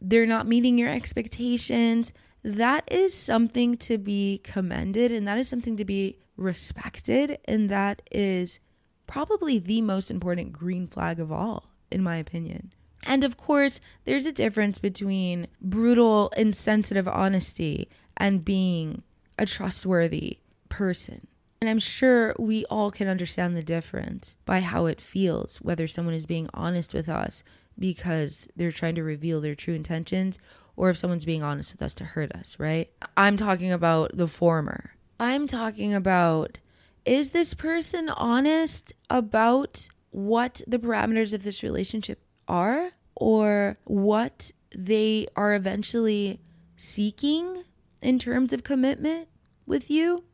they're 0.00 0.26
not 0.26 0.46
meeting 0.46 0.78
your 0.78 0.88
expectations, 0.88 2.12
that 2.42 2.90
is 2.90 3.14
something 3.14 3.76
to 3.76 3.98
be 3.98 4.40
commended 4.42 5.12
and 5.12 5.28
that 5.28 5.38
is 5.38 5.48
something 5.48 5.76
to 5.76 5.84
be 5.84 6.18
respected. 6.36 7.38
And 7.44 7.68
that 7.68 8.02
is 8.10 8.60
probably 9.06 9.58
the 9.58 9.82
most 9.82 10.10
important 10.10 10.52
green 10.52 10.86
flag 10.86 11.20
of 11.20 11.30
all, 11.30 11.70
in 11.90 12.02
my 12.02 12.16
opinion. 12.16 12.72
And 13.04 13.24
of 13.24 13.36
course, 13.36 13.80
there's 14.04 14.26
a 14.26 14.32
difference 14.32 14.78
between 14.78 15.48
brutal, 15.60 16.30
insensitive 16.36 17.08
honesty 17.08 17.88
and 18.16 18.44
being 18.44 19.02
a 19.38 19.46
trustworthy 19.46 20.38
person. 20.68 21.26
And 21.60 21.68
I'm 21.68 21.78
sure 21.78 22.34
we 22.38 22.64
all 22.66 22.90
can 22.90 23.08
understand 23.08 23.56
the 23.56 23.62
difference 23.62 24.36
by 24.46 24.60
how 24.60 24.86
it 24.86 25.00
feels, 25.00 25.58
whether 25.58 25.88
someone 25.88 26.14
is 26.14 26.26
being 26.26 26.48
honest 26.54 26.94
with 26.94 27.08
us 27.08 27.42
because 27.80 28.48
they're 28.54 28.70
trying 28.70 28.94
to 28.94 29.02
reveal 29.02 29.40
their 29.40 29.56
true 29.56 29.74
intentions 29.74 30.38
or 30.76 30.90
if 30.90 30.98
someone's 30.98 31.24
being 31.24 31.42
honest 31.42 31.72
with 31.72 31.82
us 31.82 31.94
to 31.94 32.04
hurt 32.04 32.32
us, 32.32 32.58
right? 32.58 32.90
I'm 33.16 33.36
talking 33.36 33.72
about 33.72 34.16
the 34.16 34.28
former. 34.28 34.92
I'm 35.18 35.46
talking 35.46 35.92
about 35.92 36.60
is 37.04 37.30
this 37.30 37.54
person 37.54 38.08
honest 38.10 38.92
about 39.08 39.88
what 40.10 40.60
the 40.66 40.78
parameters 40.78 41.32
of 41.32 41.42
this 41.42 41.62
relationship 41.62 42.20
are 42.46 42.90
or 43.14 43.78
what 43.84 44.52
they 44.74 45.26
are 45.34 45.54
eventually 45.54 46.40
seeking 46.76 47.64
in 48.02 48.18
terms 48.18 48.52
of 48.52 48.64
commitment 48.64 49.28
with 49.66 49.90
you? 49.90 50.24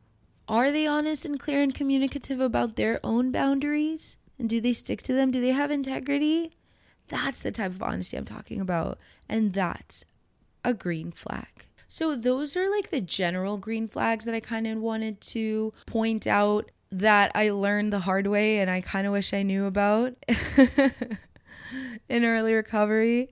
Are 0.47 0.71
they 0.71 0.87
honest 0.87 1.25
and 1.25 1.39
clear 1.39 1.61
and 1.61 1.73
communicative 1.73 2.39
about 2.39 2.75
their 2.75 2.99
own 3.03 3.31
boundaries? 3.31 4.17
And 4.39 4.49
do 4.49 4.61
they 4.61 4.73
stick 4.73 5.03
to 5.03 5.13
them? 5.13 5.31
Do 5.31 5.41
they 5.41 5.51
have 5.51 5.71
integrity? 5.71 6.56
That's 7.07 7.39
the 7.39 7.51
type 7.51 7.71
of 7.71 7.81
honesty 7.81 8.17
I'm 8.17 8.25
talking 8.25 8.59
about. 8.59 8.99
And 9.29 9.53
that's 9.53 10.03
a 10.63 10.73
green 10.73 11.11
flag. 11.11 11.65
So, 11.87 12.15
those 12.15 12.57
are 12.57 12.69
like 12.69 12.89
the 12.89 12.99
general 12.99 13.57
green 13.57 13.87
flags 13.87 14.25
that 14.25 14.35
I 14.35 14.41
kind 14.41 14.67
of 14.67 14.79
wanted 14.79 15.21
to 15.21 15.73
point 15.85 16.27
out 16.27 16.69
that 16.91 17.31
I 17.33 17.49
learned 17.49 17.93
the 17.93 17.99
hard 17.99 18.27
way 18.27 18.59
and 18.59 18.69
I 18.69 18.81
kind 18.81 19.07
of 19.07 19.13
wish 19.13 19.33
I 19.33 19.43
knew 19.43 19.65
about 19.65 20.15
in 22.09 22.25
early 22.25 22.53
recovery. 22.53 23.29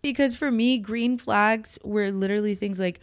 Because 0.00 0.34
for 0.34 0.50
me, 0.50 0.78
green 0.78 1.18
flags 1.18 1.78
were 1.84 2.10
literally 2.10 2.54
things 2.54 2.78
like, 2.78 3.00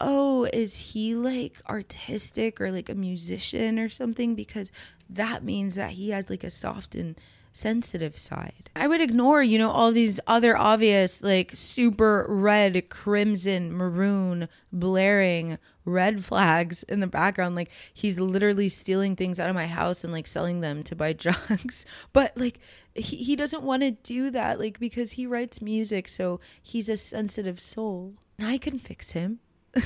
oh, 0.00 0.44
is 0.52 0.76
he 0.76 1.14
like 1.14 1.60
artistic 1.68 2.60
or 2.60 2.70
like 2.70 2.88
a 2.88 2.94
musician 2.94 3.78
or 3.78 3.88
something? 3.88 4.34
Because 4.34 4.72
that 5.08 5.44
means 5.44 5.74
that 5.76 5.92
he 5.92 6.10
has 6.10 6.28
like 6.28 6.44
a 6.44 6.50
soft 6.50 6.94
and 6.94 7.18
sensitive 7.52 8.16
side. 8.18 8.70
I 8.74 8.86
would 8.86 9.00
ignore, 9.00 9.42
you 9.42 9.58
know, 9.58 9.70
all 9.70 9.92
these 9.92 10.18
other 10.26 10.56
obvious, 10.56 11.22
like 11.22 11.50
super 11.54 12.26
red, 12.28 12.88
crimson, 12.88 13.72
maroon, 13.72 14.48
blaring 14.72 15.58
red 15.84 16.24
flags 16.24 16.82
in 16.84 17.00
the 17.00 17.06
background. 17.06 17.54
Like 17.54 17.70
he's 17.92 18.18
literally 18.18 18.68
stealing 18.68 19.16
things 19.16 19.38
out 19.38 19.50
of 19.50 19.54
my 19.54 19.66
house 19.66 20.04
and 20.04 20.12
like 20.12 20.26
selling 20.26 20.60
them 20.60 20.82
to 20.84 20.96
buy 20.96 21.12
drugs. 21.12 21.84
But 22.12 22.36
like 22.36 22.58
he, 22.94 23.16
he 23.16 23.36
doesn't 23.36 23.62
want 23.62 23.82
to 23.82 23.90
do 23.90 24.30
that, 24.30 24.58
like 24.58 24.78
because 24.78 25.12
he 25.12 25.26
writes 25.26 25.60
music, 25.60 26.08
so 26.08 26.40
he's 26.62 26.88
a 26.88 26.96
sensitive 26.96 27.60
soul. 27.60 28.14
And 28.38 28.48
I 28.48 28.58
can 28.58 28.78
fix 28.78 29.12
him. 29.12 29.40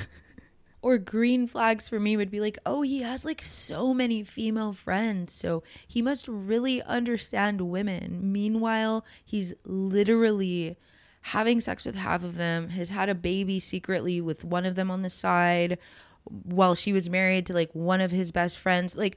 or 0.86 0.98
green 0.98 1.48
flags 1.48 1.88
for 1.88 1.98
me 1.98 2.16
would 2.16 2.30
be 2.30 2.38
like, 2.38 2.56
oh, 2.64 2.82
he 2.82 3.02
has 3.02 3.24
like 3.24 3.42
so 3.42 3.92
many 3.92 4.22
female 4.22 4.72
friends, 4.72 5.32
so 5.32 5.64
he 5.84 6.00
must 6.00 6.28
really 6.28 6.80
understand 6.82 7.60
women. 7.60 8.30
Meanwhile, 8.30 9.04
he's 9.24 9.52
literally 9.64 10.76
having 11.22 11.60
sex 11.60 11.86
with 11.86 11.96
half 11.96 12.22
of 12.22 12.36
them, 12.36 12.68
has 12.68 12.90
had 12.90 13.08
a 13.08 13.16
baby 13.16 13.58
secretly 13.58 14.20
with 14.20 14.44
one 14.44 14.64
of 14.64 14.76
them 14.76 14.88
on 14.88 15.02
the 15.02 15.10
side 15.10 15.76
while 16.22 16.76
she 16.76 16.92
was 16.92 17.10
married 17.10 17.46
to 17.46 17.52
like 17.52 17.74
one 17.74 18.00
of 18.00 18.12
his 18.12 18.30
best 18.30 18.56
friends. 18.56 18.94
Like 18.94 19.16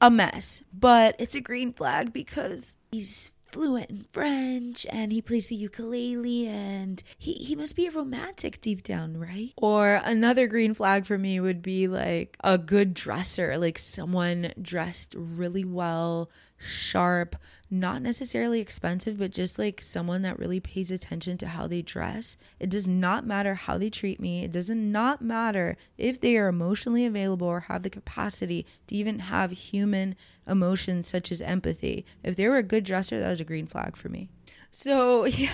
a 0.00 0.10
mess. 0.10 0.62
But 0.72 1.14
it's 1.18 1.34
a 1.34 1.42
green 1.42 1.74
flag 1.74 2.14
because 2.14 2.76
he's 2.90 3.32
fluent 3.52 3.90
in 3.90 4.04
French 4.10 4.86
and 4.90 5.12
he 5.12 5.22
plays 5.22 5.46
the 5.46 5.54
ukulele 5.54 6.48
and 6.48 7.02
he, 7.18 7.34
he 7.34 7.54
must 7.54 7.76
be 7.76 7.86
a 7.86 7.90
romantic 7.90 8.60
deep 8.60 8.82
down, 8.82 9.16
right? 9.18 9.52
Or 9.56 10.00
another 10.04 10.46
green 10.46 10.74
flag 10.74 11.06
for 11.06 11.18
me 11.18 11.38
would 11.38 11.62
be 11.62 11.86
like 11.86 12.36
a 12.42 12.58
good 12.58 12.94
dresser, 12.94 13.58
like 13.58 13.78
someone 13.78 14.52
dressed 14.60 15.14
really 15.16 15.64
well, 15.64 16.30
sharp, 16.64 17.36
not 17.70 18.02
necessarily 18.02 18.60
expensive, 18.60 19.18
but 19.18 19.30
just 19.30 19.58
like 19.58 19.80
someone 19.80 20.22
that 20.22 20.38
really 20.38 20.60
pays 20.60 20.90
attention 20.90 21.38
to 21.38 21.48
how 21.48 21.66
they 21.66 21.82
dress. 21.82 22.36
It 22.60 22.70
does 22.70 22.86
not 22.86 23.26
matter 23.26 23.54
how 23.54 23.78
they 23.78 23.90
treat 23.90 24.20
me. 24.20 24.44
It 24.44 24.52
does 24.52 24.70
not 24.70 25.22
matter 25.22 25.76
if 25.96 26.20
they 26.20 26.36
are 26.36 26.48
emotionally 26.48 27.06
available 27.06 27.46
or 27.46 27.60
have 27.60 27.82
the 27.82 27.90
capacity 27.90 28.66
to 28.86 28.94
even 28.94 29.20
have 29.20 29.50
human 29.50 30.16
emotions 30.46 31.08
such 31.08 31.32
as 31.32 31.40
empathy. 31.40 32.04
If 32.22 32.36
they 32.36 32.48
were 32.48 32.58
a 32.58 32.62
good 32.62 32.84
dresser, 32.84 33.18
that 33.20 33.30
was 33.30 33.40
a 33.40 33.44
green 33.44 33.66
flag 33.66 33.96
for 33.96 34.08
me. 34.08 34.28
So, 34.70 35.24
yeah. 35.26 35.52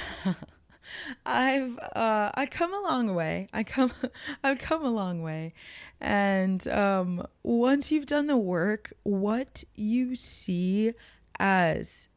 I've 1.26 1.78
uh 1.78 2.30
I 2.34 2.46
come 2.46 2.72
a 2.72 2.80
long 2.80 3.14
way. 3.14 3.48
I 3.52 3.62
come 3.62 3.92
I've 4.44 4.58
come 4.58 4.84
a 4.84 4.90
long 4.90 5.22
way. 5.22 5.54
And 6.00 6.66
um 6.68 7.26
once 7.42 7.90
you've 7.90 8.06
done 8.06 8.26
the 8.26 8.36
work, 8.36 8.92
what 9.02 9.64
you 9.74 10.16
see 10.16 10.92
as 11.38 12.08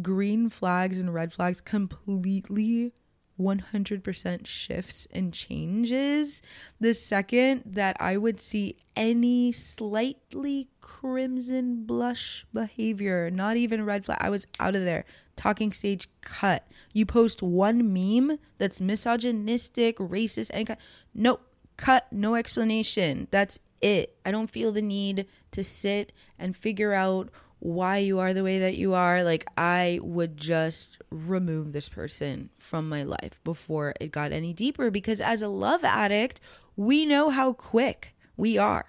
green 0.00 0.48
flags 0.48 0.98
and 0.98 1.12
red 1.12 1.32
flags 1.32 1.60
completely 1.60 2.92
100% 3.38 4.46
shifts 4.46 5.06
and 5.10 5.32
changes 5.32 6.42
the 6.80 6.94
second 6.94 7.62
that 7.66 7.96
I 8.00 8.16
would 8.16 8.40
see 8.40 8.76
any 8.96 9.52
slightly 9.52 10.68
crimson 10.80 11.84
blush 11.84 12.46
behavior, 12.52 13.30
not 13.30 13.56
even 13.56 13.84
red 13.84 14.04
flag. 14.04 14.18
I 14.20 14.30
was 14.30 14.46
out 14.60 14.76
of 14.76 14.84
there. 14.84 15.04
Talking 15.36 15.72
stage 15.72 16.08
cut. 16.20 16.66
You 16.92 17.06
post 17.06 17.42
one 17.42 17.92
meme 17.92 18.38
that's 18.58 18.80
misogynistic, 18.80 19.96
racist, 19.98 20.50
and 20.52 20.76
nope, 21.14 21.42
cut, 21.76 22.06
no 22.12 22.34
explanation. 22.34 23.28
That's 23.30 23.58
it. 23.80 24.16
I 24.24 24.30
don't 24.30 24.50
feel 24.50 24.72
the 24.72 24.82
need 24.82 25.26
to 25.50 25.64
sit 25.64 26.12
and 26.38 26.56
figure 26.56 26.92
out 26.92 27.30
why 27.58 27.98
you 27.98 28.18
are 28.18 28.32
the 28.32 28.42
way 28.42 28.58
that 28.58 28.76
you 28.76 28.92
are, 28.92 29.22
like 29.22 29.46
I 29.56 30.00
would 30.02 30.36
just 30.36 31.00
remove 31.10 31.72
this 31.72 31.88
person 31.88 32.50
from 32.58 32.88
my 32.88 33.04
life 33.04 33.40
before 33.44 33.94
it 34.00 34.10
got 34.10 34.32
any 34.32 34.52
deeper 34.52 34.90
because 34.90 35.20
as 35.20 35.42
a 35.42 35.48
love 35.48 35.84
addict, 35.84 36.40
we 36.74 37.06
know 37.06 37.30
how 37.30 37.52
quick 37.52 38.16
we 38.36 38.58
are 38.58 38.86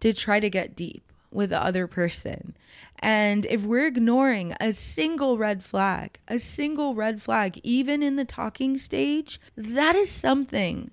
to 0.00 0.12
try 0.12 0.40
to 0.40 0.50
get 0.50 0.74
deep 0.74 1.09
with 1.30 1.50
the 1.50 1.62
other 1.62 1.86
person. 1.86 2.56
And 2.98 3.46
if 3.46 3.62
we're 3.62 3.86
ignoring 3.86 4.54
a 4.60 4.72
single 4.74 5.38
red 5.38 5.62
flag, 5.62 6.18
a 6.28 6.38
single 6.38 6.94
red 6.94 7.22
flag, 7.22 7.60
even 7.62 8.02
in 8.02 8.16
the 8.16 8.24
talking 8.24 8.78
stage, 8.78 9.40
that 9.56 9.96
is 9.96 10.10
something 10.10 10.90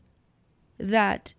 that 0.77 1.33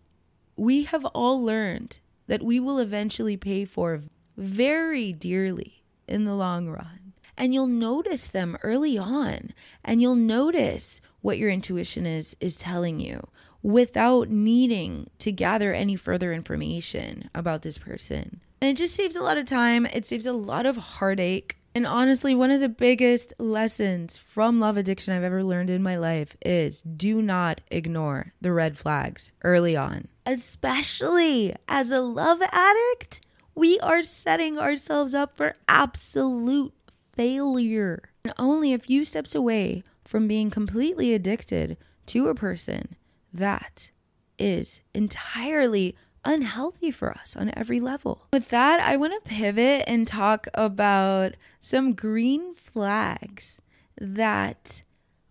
we 0.56 0.82
have 0.84 1.04
all 1.06 1.42
learned 1.42 2.00
that 2.26 2.42
we 2.42 2.60
will 2.60 2.78
eventually 2.78 3.36
pay 3.36 3.64
for 3.64 4.00
very 4.36 5.12
dearly 5.12 5.82
in 6.06 6.24
the 6.24 6.34
long 6.34 6.68
run. 6.68 7.12
And 7.36 7.54
you'll 7.54 7.68
notice 7.68 8.26
them 8.26 8.58
early 8.62 8.98
on, 8.98 9.54
and 9.84 10.02
you'll 10.02 10.16
notice 10.16 11.00
what 11.20 11.38
your 11.38 11.50
intuition 11.50 12.04
is 12.04 12.36
is 12.40 12.58
telling 12.58 12.98
you 12.98 13.28
without 13.62 14.28
needing 14.28 15.08
to 15.18 15.32
gather 15.32 15.72
any 15.72 15.94
further 15.94 16.32
information 16.32 17.30
about 17.34 17.62
this 17.62 17.78
person. 17.78 18.40
And 18.60 18.70
it 18.70 18.76
just 18.76 18.94
saves 18.94 19.16
a 19.16 19.22
lot 19.22 19.38
of 19.38 19.44
time, 19.44 19.86
it 19.86 20.04
saves 20.04 20.26
a 20.26 20.32
lot 20.32 20.66
of 20.66 20.76
heartache. 20.76 21.56
And 21.74 21.86
honestly, 21.86 22.34
one 22.34 22.50
of 22.50 22.60
the 22.60 22.68
biggest 22.68 23.32
lessons 23.38 24.16
from 24.16 24.58
love 24.58 24.76
addiction 24.76 25.14
I've 25.14 25.22
ever 25.22 25.44
learned 25.44 25.70
in 25.70 25.82
my 25.82 25.96
life 25.96 26.36
is 26.44 26.82
do 26.82 27.22
not 27.22 27.60
ignore 27.70 28.32
the 28.40 28.52
red 28.52 28.76
flags 28.76 29.32
early 29.44 29.76
on. 29.76 30.08
Especially 30.26 31.54
as 31.68 31.90
a 31.90 32.00
love 32.00 32.42
addict, 32.42 33.20
we 33.54 33.78
are 33.80 34.02
setting 34.02 34.58
ourselves 34.58 35.14
up 35.14 35.36
for 35.36 35.54
absolute 35.68 36.72
failure. 37.12 38.10
And 38.24 38.34
only 38.38 38.72
a 38.72 38.78
few 38.78 39.04
steps 39.04 39.34
away 39.34 39.84
from 40.04 40.26
being 40.26 40.50
completely 40.50 41.14
addicted 41.14 41.76
to 42.06 42.28
a 42.28 42.34
person 42.34 42.96
that 43.32 43.90
is 44.38 44.82
entirely 44.94 45.96
unhealthy 46.28 46.90
for 46.90 47.10
us 47.10 47.34
on 47.34 47.50
every 47.56 47.80
level. 47.80 48.26
With 48.32 48.50
that, 48.50 48.80
I 48.80 48.96
want 48.96 49.14
to 49.14 49.28
pivot 49.28 49.84
and 49.86 50.06
talk 50.06 50.46
about 50.52 51.34
some 51.58 51.94
green 51.94 52.54
flags 52.54 53.60
that 53.98 54.82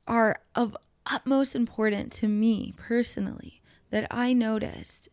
are 0.08 0.42
of 0.56 0.76
utmost 1.06 1.56
importance 1.56 2.20
to 2.20 2.28
me 2.28 2.74
personally 2.78 3.62
that 3.92 4.08
I 4.10 4.34
noticed 4.34 5.08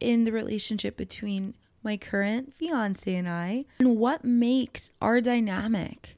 in 0.00 0.24
the 0.24 0.32
relationship 0.32 0.96
between 0.96 1.54
my 1.84 1.96
current 1.96 2.52
fiance 2.54 3.14
and 3.14 3.28
I, 3.28 3.64
and 3.78 3.96
what 3.96 4.24
makes 4.24 4.90
our 5.00 5.20
dynamic 5.20 6.16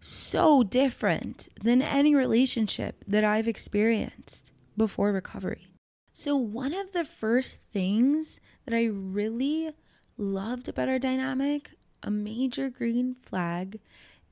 so 0.00 0.62
different 0.62 1.48
than 1.62 1.82
any 1.82 2.14
relationship 2.14 3.04
that 3.06 3.24
I've 3.24 3.48
experienced 3.48 4.52
before 4.76 5.12
recovery. 5.12 5.69
So, 6.12 6.36
one 6.36 6.74
of 6.74 6.92
the 6.92 7.04
first 7.04 7.62
things 7.72 8.40
that 8.64 8.74
I 8.74 8.84
really 8.86 9.70
loved 10.16 10.68
about 10.68 10.88
our 10.88 10.98
dynamic, 10.98 11.72
a 12.02 12.10
major 12.10 12.68
green 12.68 13.16
flag, 13.22 13.80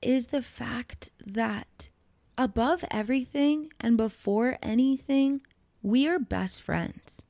is 0.02 0.26
the 0.26 0.42
fact 0.42 1.10
that 1.24 1.88
above 2.36 2.84
everything 2.90 3.72
and 3.80 3.96
before 3.96 4.58
anything, 4.62 5.40
we 5.82 6.06
are 6.08 6.18
best 6.18 6.62
friends. 6.62 7.22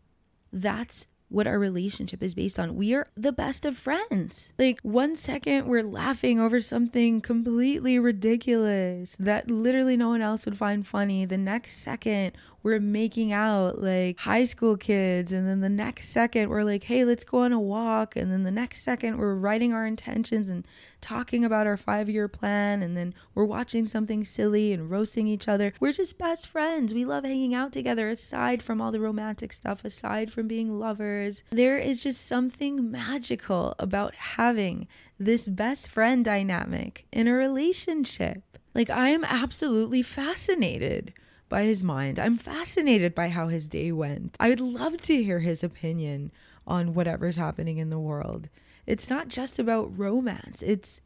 That's 0.52 1.06
what 1.28 1.46
our 1.46 1.58
relationship 1.58 2.22
is 2.22 2.34
based 2.34 2.58
on. 2.58 2.74
We 2.76 2.94
are 2.94 3.08
the 3.16 3.32
best 3.32 3.66
of 3.66 3.76
friends. 3.76 4.52
Like, 4.58 4.80
one 4.80 5.14
second 5.14 5.66
we're 5.66 5.82
laughing 5.82 6.40
over 6.40 6.60
something 6.60 7.20
completely 7.20 7.98
ridiculous 7.98 9.14
that 9.18 9.50
literally 9.50 9.96
no 9.96 10.08
one 10.08 10.22
else 10.22 10.46
would 10.46 10.56
find 10.56 10.86
funny. 10.86 11.24
The 11.24 11.38
next 11.38 11.78
second 11.78 12.32
we're 12.62 12.80
making 12.80 13.32
out 13.32 13.80
like 13.80 14.18
high 14.18 14.44
school 14.44 14.76
kids. 14.76 15.32
And 15.32 15.46
then 15.46 15.60
the 15.60 15.68
next 15.68 16.08
second 16.08 16.48
we're 16.48 16.64
like, 16.64 16.84
hey, 16.84 17.04
let's 17.04 17.24
go 17.24 17.38
on 17.38 17.52
a 17.52 17.60
walk. 17.60 18.16
And 18.16 18.32
then 18.32 18.44
the 18.44 18.50
next 18.50 18.82
second 18.82 19.18
we're 19.18 19.34
writing 19.34 19.72
our 19.72 19.86
intentions 19.86 20.50
and 20.50 20.66
talking 21.00 21.44
about 21.44 21.66
our 21.66 21.76
five 21.76 22.08
year 22.08 22.28
plan. 22.28 22.82
And 22.82 22.96
then 22.96 23.14
we're 23.34 23.44
watching 23.44 23.86
something 23.86 24.24
silly 24.24 24.72
and 24.72 24.90
roasting 24.90 25.26
each 25.26 25.48
other. 25.48 25.72
We're 25.80 25.92
just 25.92 26.18
best 26.18 26.46
friends. 26.46 26.94
We 26.94 27.04
love 27.04 27.24
hanging 27.24 27.54
out 27.54 27.72
together 27.72 28.08
aside 28.08 28.62
from 28.62 28.80
all 28.80 28.92
the 28.92 29.00
romantic 29.00 29.52
stuff, 29.52 29.84
aside 29.84 30.32
from 30.32 30.48
being 30.48 30.78
lovers. 30.78 31.42
There 31.50 31.78
is 31.78 32.02
just 32.02 32.26
something 32.26 32.90
magical 32.90 33.74
about 33.78 34.14
having 34.14 34.88
this 35.18 35.48
best 35.48 35.90
friend 35.90 36.24
dynamic 36.24 37.06
in 37.12 37.26
a 37.28 37.32
relationship. 37.32 38.42
Like, 38.74 38.90
I 38.90 39.08
am 39.08 39.24
absolutely 39.24 40.02
fascinated 40.02 41.12
by 41.48 41.64
his 41.64 41.82
mind. 41.82 42.18
I'm 42.18 42.36
fascinated 42.36 43.14
by 43.14 43.28
how 43.28 43.48
his 43.48 43.66
day 43.66 43.92
went. 43.92 44.36
I 44.38 44.50
would 44.50 44.60
love 44.60 45.00
to 45.02 45.22
hear 45.22 45.40
his 45.40 45.64
opinion 45.64 46.30
on 46.66 46.94
whatever's 46.94 47.36
happening 47.36 47.78
in 47.78 47.90
the 47.90 47.98
world. 47.98 48.48
It's 48.86 49.10
not 49.10 49.28
just 49.28 49.58
about 49.58 49.96
romance, 49.98 50.62
it's 50.62 51.00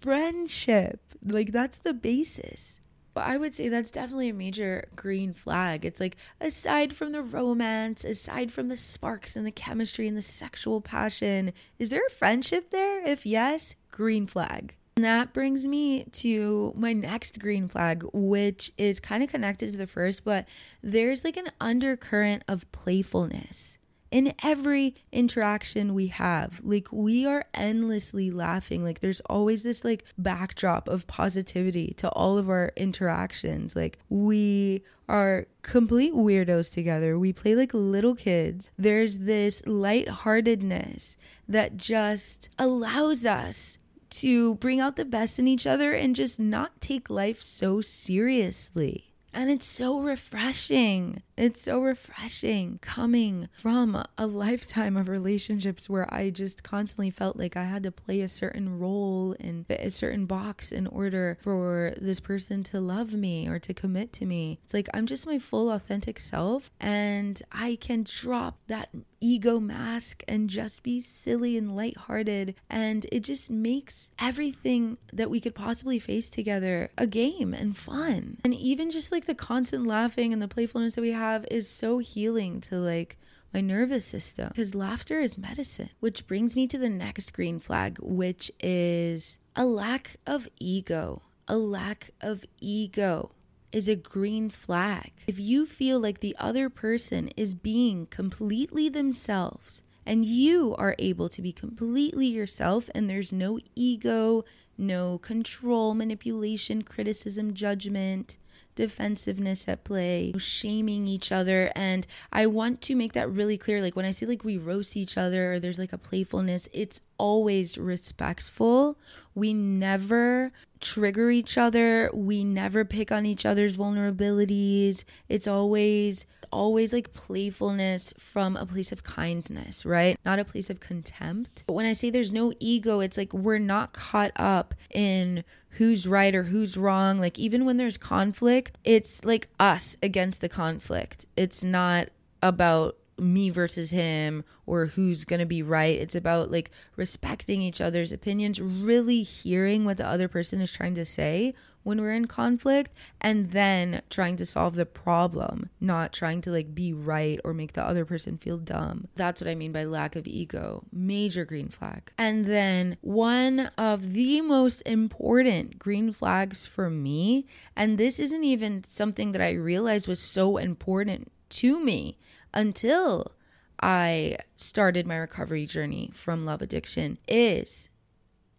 friendship. 0.00 1.00
Like, 1.24 1.52
that's 1.52 1.78
the 1.78 1.94
basis. 1.94 2.80
But 3.14 3.26
I 3.26 3.36
would 3.36 3.54
say 3.54 3.68
that's 3.68 3.90
definitely 3.90 4.30
a 4.30 4.34
major 4.34 4.88
green 4.96 5.34
flag. 5.34 5.84
It's 5.84 6.00
like, 6.00 6.16
aside 6.40 6.96
from 6.96 7.12
the 7.12 7.22
romance, 7.22 8.04
aside 8.04 8.50
from 8.50 8.68
the 8.68 8.76
sparks 8.76 9.36
and 9.36 9.46
the 9.46 9.50
chemistry 9.50 10.08
and 10.08 10.16
the 10.16 10.22
sexual 10.22 10.80
passion, 10.80 11.52
is 11.78 11.90
there 11.90 12.06
a 12.06 12.10
friendship 12.10 12.70
there? 12.70 13.06
If 13.06 13.26
yes, 13.26 13.74
green 13.90 14.26
flag. 14.26 14.74
And 14.96 15.04
that 15.04 15.32
brings 15.32 15.66
me 15.66 16.04
to 16.12 16.72
my 16.76 16.92
next 16.92 17.38
green 17.40 17.68
flag, 17.68 18.04
which 18.12 18.72
is 18.76 19.00
kind 19.00 19.22
of 19.22 19.30
connected 19.30 19.72
to 19.72 19.78
the 19.78 19.86
first, 19.86 20.24
but 20.24 20.46
there's 20.82 21.24
like 21.24 21.38
an 21.38 21.50
undercurrent 21.60 22.42
of 22.46 22.70
playfulness 22.72 23.78
in 24.12 24.34
every 24.44 24.94
interaction 25.10 25.94
we 25.94 26.08
have. 26.08 26.60
Like 26.62 26.88
we 26.92 27.24
are 27.24 27.46
endlessly 27.54 28.30
laughing. 28.30 28.84
Like 28.84 29.00
there's 29.00 29.20
always 29.22 29.62
this 29.62 29.84
like 29.84 30.04
backdrop 30.18 30.86
of 30.86 31.06
positivity 31.06 31.94
to 31.96 32.10
all 32.10 32.36
of 32.36 32.50
our 32.50 32.72
interactions. 32.76 33.74
Like 33.74 33.98
we 34.10 34.84
are 35.08 35.46
complete 35.62 36.12
weirdos 36.12 36.70
together. 36.70 37.18
We 37.18 37.32
play 37.32 37.56
like 37.56 37.72
little 37.72 38.14
kids. 38.14 38.70
There's 38.76 39.18
this 39.18 39.62
lightheartedness 39.64 41.16
that 41.48 41.78
just 41.78 42.50
allows 42.58 43.24
us 43.24 43.78
to 44.12 44.56
bring 44.56 44.80
out 44.80 44.96
the 44.96 45.04
best 45.04 45.38
in 45.38 45.48
each 45.48 45.66
other 45.66 45.92
and 45.92 46.14
just 46.14 46.38
not 46.38 46.80
take 46.80 47.10
life 47.10 47.42
so 47.42 47.80
seriously. 47.80 49.12
And 49.34 49.50
it's 49.50 49.64
so 49.64 49.98
refreshing. 50.00 51.22
It's 51.38 51.62
so 51.62 51.80
refreshing 51.80 52.78
coming 52.82 53.48
from 53.54 54.04
a 54.18 54.26
lifetime 54.26 54.96
of 54.96 55.08
relationships 55.08 55.88
where 55.88 56.12
I 56.12 56.28
just 56.28 56.62
constantly 56.62 57.10
felt 57.10 57.36
like 57.36 57.56
I 57.56 57.64
had 57.64 57.82
to 57.84 57.90
play 57.90 58.20
a 58.20 58.28
certain 58.28 58.78
role 58.78 59.34
and 59.40 59.64
a 59.70 59.90
certain 59.90 60.26
box 60.26 60.70
in 60.70 60.86
order 60.86 61.38
for 61.40 61.94
this 61.98 62.20
person 62.20 62.62
to 62.64 62.80
love 62.80 63.14
me 63.14 63.48
or 63.48 63.58
to 63.60 63.72
commit 63.72 64.12
to 64.14 64.26
me. 64.26 64.58
It's 64.64 64.74
like 64.74 64.88
I'm 64.92 65.06
just 65.06 65.26
my 65.26 65.38
full 65.38 65.70
authentic 65.70 66.20
self 66.20 66.70
and 66.78 67.42
I 67.50 67.78
can 67.80 68.04
drop 68.04 68.58
that 68.66 68.90
ego 69.22 69.60
mask 69.60 70.22
and 70.26 70.50
just 70.50 70.82
be 70.82 71.00
silly 71.00 71.56
and 71.56 71.74
lighthearted. 71.74 72.56
And 72.68 73.06
it 73.12 73.20
just 73.20 73.50
makes 73.50 74.10
everything 74.18 74.98
that 75.12 75.30
we 75.30 75.40
could 75.40 75.54
possibly 75.54 75.98
face 75.98 76.28
together 76.28 76.90
a 76.98 77.06
game 77.06 77.54
and 77.54 77.76
fun. 77.76 78.38
And 78.44 78.52
even 78.52 78.90
just 78.90 79.12
like 79.12 79.26
the 79.26 79.34
constant 79.34 79.86
laughing 79.86 80.32
and 80.32 80.42
the 80.42 80.48
playfulness 80.48 80.96
that 80.96 81.02
we 81.02 81.12
have 81.12 81.46
is 81.50 81.68
so 81.68 81.98
healing 81.98 82.60
to 82.62 82.76
like 82.76 83.16
my 83.54 83.60
nervous 83.60 84.04
system 84.04 84.48
because 84.48 84.74
laughter 84.74 85.20
is 85.20 85.38
medicine. 85.38 85.90
Which 86.00 86.26
brings 86.26 86.56
me 86.56 86.66
to 86.66 86.78
the 86.78 86.90
next 86.90 87.32
green 87.32 87.60
flag, 87.60 87.98
which 88.00 88.50
is 88.60 89.38
a 89.54 89.64
lack 89.64 90.16
of 90.26 90.48
ego. 90.58 91.22
A 91.48 91.56
lack 91.56 92.10
of 92.20 92.44
ego 92.60 93.32
is 93.72 93.88
a 93.88 93.96
green 93.96 94.50
flag. 94.50 95.12
If 95.26 95.40
you 95.40 95.66
feel 95.66 95.98
like 95.98 96.20
the 96.20 96.36
other 96.38 96.68
person 96.68 97.28
is 97.36 97.54
being 97.54 98.06
completely 98.06 98.88
themselves 98.88 99.82
and 100.04 100.24
you 100.24 100.74
are 100.76 100.96
able 100.98 101.28
to 101.28 101.42
be 101.42 101.52
completely 101.52 102.26
yourself 102.26 102.90
and 102.94 103.08
there's 103.08 103.32
no 103.32 103.58
ego, 103.74 104.44
no 104.76 105.18
control, 105.18 105.94
manipulation, 105.94 106.82
criticism, 106.82 107.54
judgment, 107.54 108.36
defensiveness 108.74 109.68
at 109.68 109.84
play, 109.84 110.32
shaming 110.38 111.06
each 111.06 111.32
other. 111.32 111.70
And 111.74 112.06
I 112.32 112.46
want 112.46 112.80
to 112.82 112.94
make 112.94 113.12
that 113.12 113.30
really 113.30 113.58
clear. 113.58 113.80
Like 113.80 113.96
when 113.96 114.04
I 114.04 114.10
say 114.10 114.26
like 114.26 114.44
we 114.44 114.58
roast 114.58 114.96
each 114.96 115.16
other 115.16 115.54
or 115.54 115.58
there's 115.58 115.78
like 115.78 115.92
a 115.92 115.98
playfulness, 115.98 116.68
it's 116.72 117.00
always 117.18 117.78
respectful. 117.78 118.98
We 119.34 119.54
never 119.54 120.52
trigger 120.80 121.30
each 121.30 121.56
other. 121.56 122.10
We 122.12 122.44
never 122.44 122.84
pick 122.84 123.12
on 123.12 123.24
each 123.24 123.46
other's 123.46 123.76
vulnerabilities. 123.76 125.04
It's 125.28 125.46
always 125.46 126.26
always 126.52 126.92
like 126.92 127.14
playfulness 127.14 128.12
from 128.18 128.56
a 128.56 128.66
place 128.66 128.92
of 128.92 129.02
kindness, 129.02 129.86
right? 129.86 130.18
Not 130.24 130.38
a 130.38 130.44
place 130.44 130.68
of 130.68 130.80
contempt. 130.80 131.64
But 131.66 131.72
when 131.72 131.86
I 131.86 131.94
say 131.94 132.10
there's 132.10 132.30
no 132.30 132.52
ego, 132.60 133.00
it's 133.00 133.16
like 133.16 133.32
we're 133.32 133.58
not 133.58 133.92
caught 133.94 134.32
up 134.36 134.74
in 134.92 135.44
who's 135.72 136.06
right 136.06 136.34
or 136.34 136.44
who's 136.44 136.76
wrong. 136.76 137.18
Like 137.18 137.38
even 137.38 137.64
when 137.64 137.76
there's 137.76 137.96
conflict, 137.96 138.78
it's 138.84 139.24
like 139.24 139.48
us 139.58 139.96
against 140.02 140.40
the 140.40 140.48
conflict. 140.48 141.26
It's 141.36 141.64
not 141.64 142.08
about 142.42 142.96
me 143.18 143.50
versus 143.50 143.90
him 143.90 144.44
or 144.66 144.86
who's 144.86 145.24
going 145.24 145.40
to 145.40 145.46
be 145.46 145.62
right. 145.62 145.98
It's 145.98 146.14
about 146.14 146.50
like 146.50 146.70
respecting 146.96 147.62
each 147.62 147.80
other's 147.80 148.12
opinions, 148.12 148.60
really 148.60 149.22
hearing 149.22 149.84
what 149.84 149.96
the 149.96 150.06
other 150.06 150.28
person 150.28 150.60
is 150.60 150.72
trying 150.72 150.94
to 150.94 151.04
say 151.04 151.54
when 151.82 152.00
we're 152.00 152.12
in 152.12 152.26
conflict 152.26 152.92
and 153.20 153.50
then 153.50 154.02
trying 154.08 154.36
to 154.36 154.46
solve 154.46 154.74
the 154.74 154.86
problem, 154.86 155.68
not 155.80 156.12
trying 156.12 156.40
to 156.42 156.50
like 156.50 156.74
be 156.74 156.92
right 156.92 157.40
or 157.44 157.52
make 157.52 157.72
the 157.72 157.84
other 157.84 158.04
person 158.04 158.38
feel 158.38 158.58
dumb. 158.58 159.08
That's 159.16 159.40
what 159.40 159.50
I 159.50 159.54
mean 159.54 159.72
by 159.72 159.84
lack 159.84 160.16
of 160.16 160.26
ego. 160.26 160.84
Major 160.92 161.44
green 161.44 161.68
flag. 161.68 162.12
And 162.18 162.44
then 162.44 162.96
one 163.00 163.70
of 163.76 164.12
the 164.12 164.40
most 164.40 164.82
important 164.82 165.78
green 165.78 166.12
flags 166.12 166.66
for 166.66 166.88
me, 166.88 167.46
and 167.76 167.98
this 167.98 168.18
isn't 168.18 168.44
even 168.44 168.84
something 168.84 169.32
that 169.32 169.42
I 169.42 169.52
realized 169.52 170.06
was 170.06 170.20
so 170.20 170.56
important 170.56 171.32
to 171.50 171.84
me 171.84 172.18
until 172.52 173.32
I 173.80 174.36
started 174.54 175.06
my 175.06 175.16
recovery 175.16 175.66
journey 175.66 176.10
from 176.14 176.44
love 176.44 176.62
addiction 176.62 177.18
is 177.26 177.88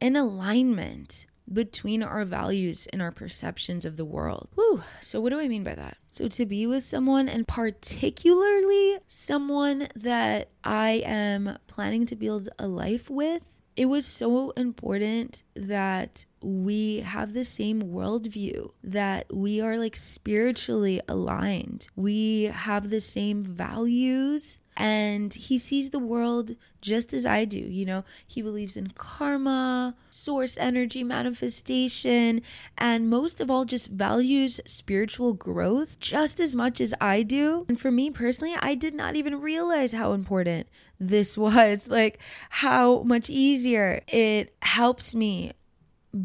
an 0.02 0.16
alignment 0.16 1.26
between 1.52 2.04
our 2.04 2.26
values 2.26 2.88
and 2.92 3.02
our 3.02 3.12
perceptions 3.12 3.86
of 3.86 3.98
the 3.98 4.06
world. 4.06 4.50
Whew. 4.56 4.84
So, 5.02 5.20
what 5.20 5.30
do 5.30 5.40
I 5.40 5.48
mean 5.48 5.64
by 5.64 5.76
that? 5.76 5.98
So, 6.12 6.28
to 6.28 6.46
be 6.46 6.66
with 6.66 6.84
someone, 6.84 7.28
and 7.28 7.48
particularly 7.48 9.00
someone 9.08 9.88
that 9.96 10.50
I 10.64 11.04
am 11.06 11.58
planning 11.68 12.06
to 12.08 12.16
build 12.16 12.50
a 12.60 12.68
life 12.68 13.10
with, 13.10 13.44
it 13.76 13.86
was 13.86 14.06
so 14.06 14.52
important 14.52 15.44
that 15.56 16.26
we 16.42 16.98
have 16.98 17.34
the 17.34 17.46
same 17.46 17.82
worldview, 17.82 18.72
that 18.84 19.34
we 19.34 19.62
are 19.62 19.78
like 19.78 19.96
spiritually 19.96 21.02
aligned. 21.08 21.88
We 21.96 22.44
have 22.44 22.90
the 22.90 23.02
same 23.02 23.44
values, 23.44 24.60
and 24.76 25.34
he 25.34 25.58
sees 25.58 25.90
the 25.90 26.00
world 26.00 26.56
just 26.82 27.14
as 27.14 27.26
I 27.26 27.46
do. 27.46 27.58
You 27.58 27.86
know, 27.86 28.04
he 28.26 28.42
believes 28.42 28.76
in 28.76 28.88
karma, 28.96 29.96
source 30.10 30.58
energy 30.58 31.04
manifestation, 31.04 32.42
and 32.78 33.10
most 33.10 33.40
of 33.40 33.52
all, 33.52 33.66
just 33.66 33.90
values 33.90 34.60
spiritual 34.66 35.34
growth 35.34 36.00
just 36.00 36.40
as 36.40 36.56
much 36.56 36.82
as 36.82 36.94
I 37.00 37.24
do. 37.24 37.66
And 37.70 37.80
for 37.80 37.92
me 37.92 38.10
personally, 38.10 38.56
I 38.60 38.76
did 38.76 38.94
not 38.94 39.16
even 39.16 39.42
realize 39.42 39.94
how 39.94 40.14
important 40.14 40.68
this 41.00 41.38
was, 41.38 41.88
like 41.88 42.20
how 42.50 43.04
much 43.04 43.30
easier 43.30 44.02
it 44.08 44.56
helps 44.62 45.14
me 45.14 45.54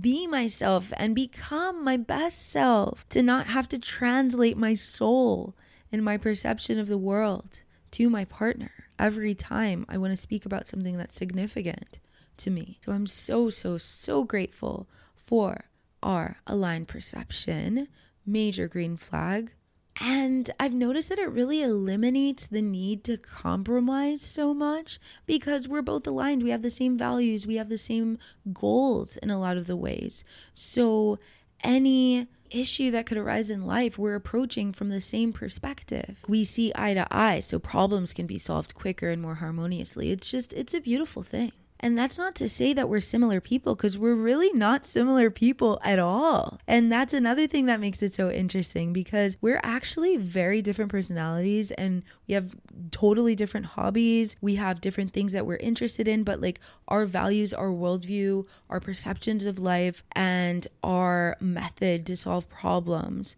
be 0.00 0.26
myself 0.26 0.92
and 0.98 1.14
become 1.14 1.82
my 1.82 1.96
best 1.96 2.50
self, 2.50 3.08
to 3.08 3.22
not 3.22 3.46
have 3.46 3.68
to 3.68 3.78
translate 3.78 4.56
my 4.56 4.74
soul 4.74 5.54
and 5.90 6.04
my 6.04 6.18
perception 6.18 6.78
of 6.78 6.88
the 6.88 6.98
world 6.98 7.62
to 7.92 8.10
my 8.10 8.24
partner 8.24 8.70
every 8.98 9.34
time 9.34 9.86
I 9.88 9.98
want 9.98 10.12
to 10.12 10.16
speak 10.16 10.44
about 10.44 10.68
something 10.68 10.96
that's 10.96 11.16
significant 11.16 11.98
to 12.38 12.50
me. 12.50 12.78
So 12.84 12.92
I'm 12.92 13.06
so, 13.06 13.50
so, 13.50 13.78
so 13.78 14.24
grateful 14.24 14.88
for 15.14 15.64
our 16.02 16.38
aligned 16.46 16.88
perception, 16.88 17.88
major 18.24 18.68
green 18.68 18.96
flag, 18.96 19.52
and 20.00 20.50
I've 20.60 20.74
noticed 20.74 21.08
that 21.08 21.18
it 21.18 21.30
really 21.30 21.60
eliminates 21.60 22.46
the 22.46 22.62
need 22.62 23.02
to 23.04 23.16
compromise 23.16 24.22
so 24.22 24.54
much 24.54 25.00
because 25.26 25.66
we're 25.66 25.82
both 25.82 26.06
aligned. 26.06 26.44
We 26.44 26.50
have 26.50 26.62
the 26.62 26.70
same 26.70 26.96
values, 26.96 27.46
we 27.46 27.56
have 27.56 27.68
the 27.68 27.78
same 27.78 28.18
goals 28.52 29.16
in 29.16 29.30
a 29.30 29.40
lot 29.40 29.56
of 29.56 29.66
the 29.66 29.76
ways. 29.76 30.22
So, 30.54 31.18
any 31.64 32.28
issue 32.50 32.90
that 32.90 33.06
could 33.06 33.18
arise 33.18 33.50
in 33.50 33.66
life, 33.66 33.98
we're 33.98 34.14
approaching 34.14 34.72
from 34.72 34.88
the 34.88 35.00
same 35.00 35.32
perspective. 35.32 36.16
We 36.28 36.44
see 36.44 36.72
eye 36.74 36.94
to 36.94 37.06
eye, 37.10 37.40
so 37.40 37.58
problems 37.58 38.12
can 38.12 38.26
be 38.26 38.38
solved 38.38 38.74
quicker 38.74 39.10
and 39.10 39.22
more 39.22 39.36
harmoniously. 39.36 40.10
It's 40.10 40.30
just, 40.30 40.52
it's 40.52 40.74
a 40.74 40.80
beautiful 40.80 41.22
thing. 41.22 41.52
And 41.80 41.96
that's 41.96 42.18
not 42.18 42.34
to 42.36 42.48
say 42.48 42.72
that 42.72 42.88
we're 42.88 43.00
similar 43.00 43.40
people 43.40 43.74
because 43.74 43.96
we're 43.96 44.14
really 44.14 44.52
not 44.52 44.84
similar 44.84 45.30
people 45.30 45.80
at 45.84 45.98
all. 45.98 46.58
And 46.66 46.90
that's 46.90 47.14
another 47.14 47.46
thing 47.46 47.66
that 47.66 47.80
makes 47.80 48.02
it 48.02 48.14
so 48.14 48.30
interesting 48.30 48.92
because 48.92 49.36
we're 49.40 49.60
actually 49.62 50.16
very 50.16 50.60
different 50.60 50.90
personalities 50.90 51.70
and 51.70 52.02
we 52.26 52.34
have 52.34 52.56
totally 52.90 53.36
different 53.36 53.66
hobbies. 53.66 54.36
We 54.40 54.56
have 54.56 54.80
different 54.80 55.12
things 55.12 55.32
that 55.32 55.46
we're 55.46 55.56
interested 55.56 56.08
in, 56.08 56.24
but 56.24 56.40
like 56.40 56.60
our 56.88 57.06
values, 57.06 57.54
our 57.54 57.68
worldview, 57.68 58.46
our 58.68 58.80
perceptions 58.80 59.46
of 59.46 59.58
life, 59.58 60.02
and 60.12 60.66
our 60.82 61.36
method 61.40 62.06
to 62.06 62.16
solve 62.16 62.48
problems 62.48 63.36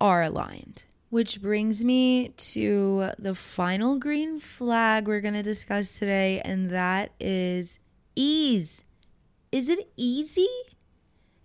are 0.00 0.22
aligned. 0.22 0.84
Which 1.10 1.42
brings 1.42 1.82
me 1.82 2.28
to 2.28 3.10
the 3.18 3.34
final 3.34 3.98
green 3.98 4.38
flag 4.38 5.08
we're 5.08 5.20
going 5.20 5.34
to 5.34 5.42
discuss 5.42 5.90
today, 5.90 6.40
and 6.44 6.70
that 6.70 7.10
is 7.18 7.79
ease. 8.20 8.84
Is 9.50 9.68
it 9.68 9.90
easy? 9.96 10.48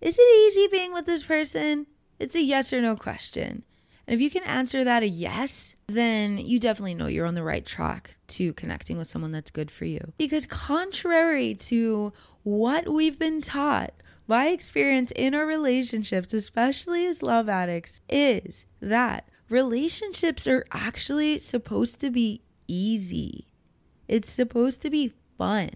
Is 0.02 0.20
it 0.20 0.36
easy 0.46 0.68
being 0.68 0.94
with 0.94 1.06
this 1.06 1.24
person? 1.24 1.88
It's 2.20 2.36
a 2.36 2.42
yes 2.42 2.74
or 2.74 2.82
no 2.82 2.96
question. 2.96 3.64
And 4.08 4.14
if 4.14 4.22
you 4.22 4.30
can 4.30 4.44
answer 4.44 4.84
that 4.84 5.02
a 5.02 5.08
yes, 5.08 5.76
then 5.88 6.38
you 6.38 6.60
definitely 6.60 6.94
know 6.94 7.08
you're 7.08 7.26
on 7.26 7.34
the 7.34 7.44
right 7.44 7.66
track 7.66 8.18
to 8.28 8.54
connecting 8.54 8.98
with 8.98 9.10
someone 9.10 9.32
that's 9.32 9.50
good 9.50 9.72
for 9.72 9.86
you. 9.86 10.14
Because, 10.18 10.46
contrary 10.46 11.56
to 11.56 12.14
what 12.44 12.88
we've 12.88 13.18
been 13.18 13.42
taught 13.42 13.94
by 14.28 14.48
experience 14.48 15.12
in 15.16 15.34
our 15.34 15.46
relationships, 15.46 16.34
especially 16.34 17.08
as 17.08 17.24
love 17.24 17.50
addicts, 17.50 18.02
is 18.08 18.68
that 18.80 19.28
relationships 19.50 20.46
are 20.46 20.66
actually 20.72 21.40
supposed 21.40 22.00
to 22.02 22.12
be 22.12 22.42
easy. 22.68 23.48
It's 24.08 24.30
supposed 24.30 24.82
to 24.84 24.92
be 24.92 25.14
fun. 25.38 25.72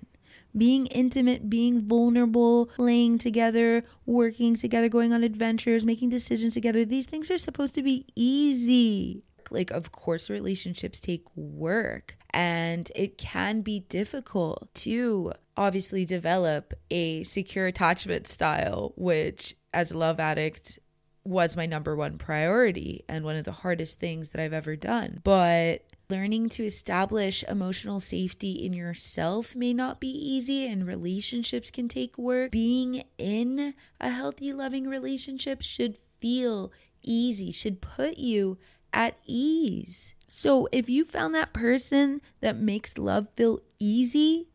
Being 0.58 0.88
intimate, 0.88 1.50
being 1.50 1.82
vulnerable, 1.82 2.68
playing 2.68 3.20
together, 3.20 3.84
working 4.06 4.56
together, 4.56 4.90
going 4.90 5.14
on 5.14 5.24
adventures, 5.24 5.86
making 5.86 6.10
decisions 6.10 6.54
together, 6.54 6.86
these 6.86 7.06
things 7.06 7.30
are 7.30 7.38
supposed 7.38 7.76
to 7.76 7.84
be 7.84 8.06
easy. 8.16 9.24
Like, 9.52 9.72
of 9.72 9.92
course, 9.92 10.30
relationships 10.30 11.00
take 11.00 11.26
work 11.36 12.18
and 12.32 12.92
it 12.96 13.18
can 13.18 13.62
be 13.62 13.82
difficult 13.82 14.74
to 14.76 15.34
obviously 15.58 16.06
develop 16.06 16.74
a 16.92 17.24
secure 17.24 17.68
attachment 17.68 18.28
style, 18.28 18.94
which, 18.96 19.56
as 19.74 19.92
a 19.92 19.98
love 19.98 20.20
addict, 20.20 20.80
was 21.24 21.58
my 21.58 21.66
number 21.66 21.96
one 21.96 22.18
priority 22.18 23.04
and 23.08 23.24
one 23.26 23.36
of 23.36 23.46
the 23.46 23.52
hardest 23.52 24.00
things 24.00 24.30
that 24.30 24.42
I've 24.42 24.54
ever 24.54 24.76
done. 24.76 25.20
But 25.24 25.84
learning 26.10 26.50
to 26.50 26.66
establish 26.66 27.44
emotional 27.44 28.00
safety 28.00 28.66
in 28.66 28.74
yourself 28.74 29.56
may 29.56 29.74
not 29.74 30.00
be 30.00 30.10
easy, 30.10 30.68
and 30.68 30.88
relationships 30.88 31.70
can 31.70 31.88
take 31.88 32.18
work. 32.18 32.50
Being 32.52 33.04
in 33.20 33.76
a 34.02 34.10
healthy, 34.10 34.52
loving 34.52 34.88
relationship 34.88 35.62
should 35.62 36.00
feel 36.20 36.72
easy, 37.04 37.52
should 37.52 37.80
put 37.80 38.18
you 38.18 38.58
at 38.92 39.18
ease. 39.26 40.16
So 40.28 40.68
if 40.72 40.90
you 40.90 41.06
found 41.06 41.36
that 41.36 41.54
person 41.54 42.22
that 42.42 42.58
makes 42.58 42.98
love 42.98 43.28
feel 43.36 43.60
easy, 43.78 44.48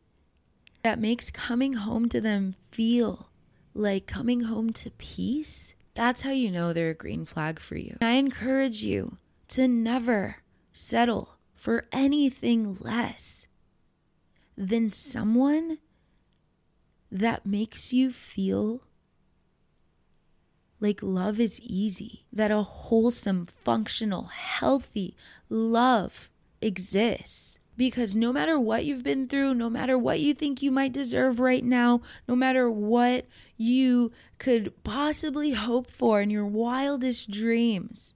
that 0.83 0.99
makes 0.99 1.31
coming 1.31 1.73
home 1.73 2.09
to 2.09 2.19
them 2.19 2.55
feel 2.71 3.29
like 3.73 4.07
coming 4.07 4.41
home 4.41 4.71
to 4.73 4.91
peace, 4.91 5.73
that's 5.93 6.21
how 6.21 6.31
you 6.31 6.51
know 6.51 6.73
they're 6.73 6.89
a 6.89 6.93
green 6.93 7.25
flag 7.25 7.59
for 7.59 7.77
you. 7.77 7.97
I 8.01 8.11
encourage 8.11 8.83
you 8.83 9.17
to 9.49 9.67
never 9.67 10.37
settle 10.73 11.34
for 11.55 11.85
anything 11.91 12.77
less 12.79 13.47
than 14.57 14.91
someone 14.91 15.79
that 17.11 17.45
makes 17.45 17.93
you 17.93 18.11
feel 18.11 18.81
like 20.79 21.01
love 21.01 21.39
is 21.39 21.59
easy, 21.61 22.25
that 22.31 22.51
a 22.51 22.61
wholesome, 22.61 23.45
functional, 23.45 24.25
healthy 24.25 25.15
love 25.49 26.29
exists. 26.61 27.59
Because 27.77 28.15
no 28.15 28.31
matter 28.31 28.57
what 28.57 28.85
you've 28.85 29.03
been 29.03 29.27
through, 29.27 29.53
no 29.53 29.69
matter 29.69 29.97
what 29.97 30.21
you 30.21 30.33
think 30.33 30.61
you 30.61 30.71
might 30.71 30.93
deserve 30.93 31.39
right 31.39 31.63
now, 31.63 32.01
no 32.27 32.35
matter 32.35 32.69
what 32.69 33.25
you 33.57 34.11
could 34.37 34.83
possibly 34.83 35.51
hope 35.51 35.91
for 35.91 36.21
in 36.21 36.29
your 36.29 36.45
wildest 36.45 37.29
dreams, 37.29 38.13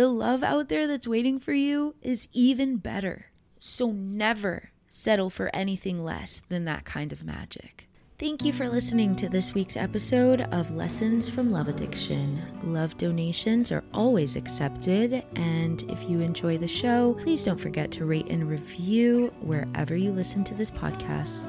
the 0.00 0.08
love 0.08 0.42
out 0.42 0.70
there 0.70 0.86
that's 0.86 1.06
waiting 1.06 1.38
for 1.38 1.52
you 1.52 1.94
is 2.00 2.26
even 2.32 2.78
better. 2.78 3.26
So 3.58 3.92
never 3.92 4.70
settle 4.88 5.28
for 5.28 5.54
anything 5.54 6.02
less 6.02 6.40
than 6.48 6.64
that 6.64 6.86
kind 6.86 7.12
of 7.12 7.22
magic. 7.22 7.86
Thank 8.18 8.42
you 8.42 8.50
for 8.54 8.66
listening 8.66 9.14
to 9.16 9.28
this 9.28 9.52
week's 9.52 9.76
episode 9.76 10.40
of 10.52 10.70
Lessons 10.70 11.28
from 11.28 11.50
Love 11.50 11.68
Addiction. 11.68 12.40
Love 12.64 12.96
donations 12.96 13.70
are 13.70 13.84
always 13.92 14.36
accepted, 14.36 15.22
and 15.36 15.82
if 15.90 16.08
you 16.08 16.20
enjoy 16.20 16.56
the 16.56 16.66
show, 16.66 17.12
please 17.20 17.44
don't 17.44 17.60
forget 17.60 17.90
to 17.90 18.06
rate 18.06 18.28
and 18.30 18.48
review 18.48 19.30
wherever 19.42 19.94
you 19.94 20.12
listen 20.12 20.44
to 20.44 20.54
this 20.54 20.70
podcast. 20.70 21.44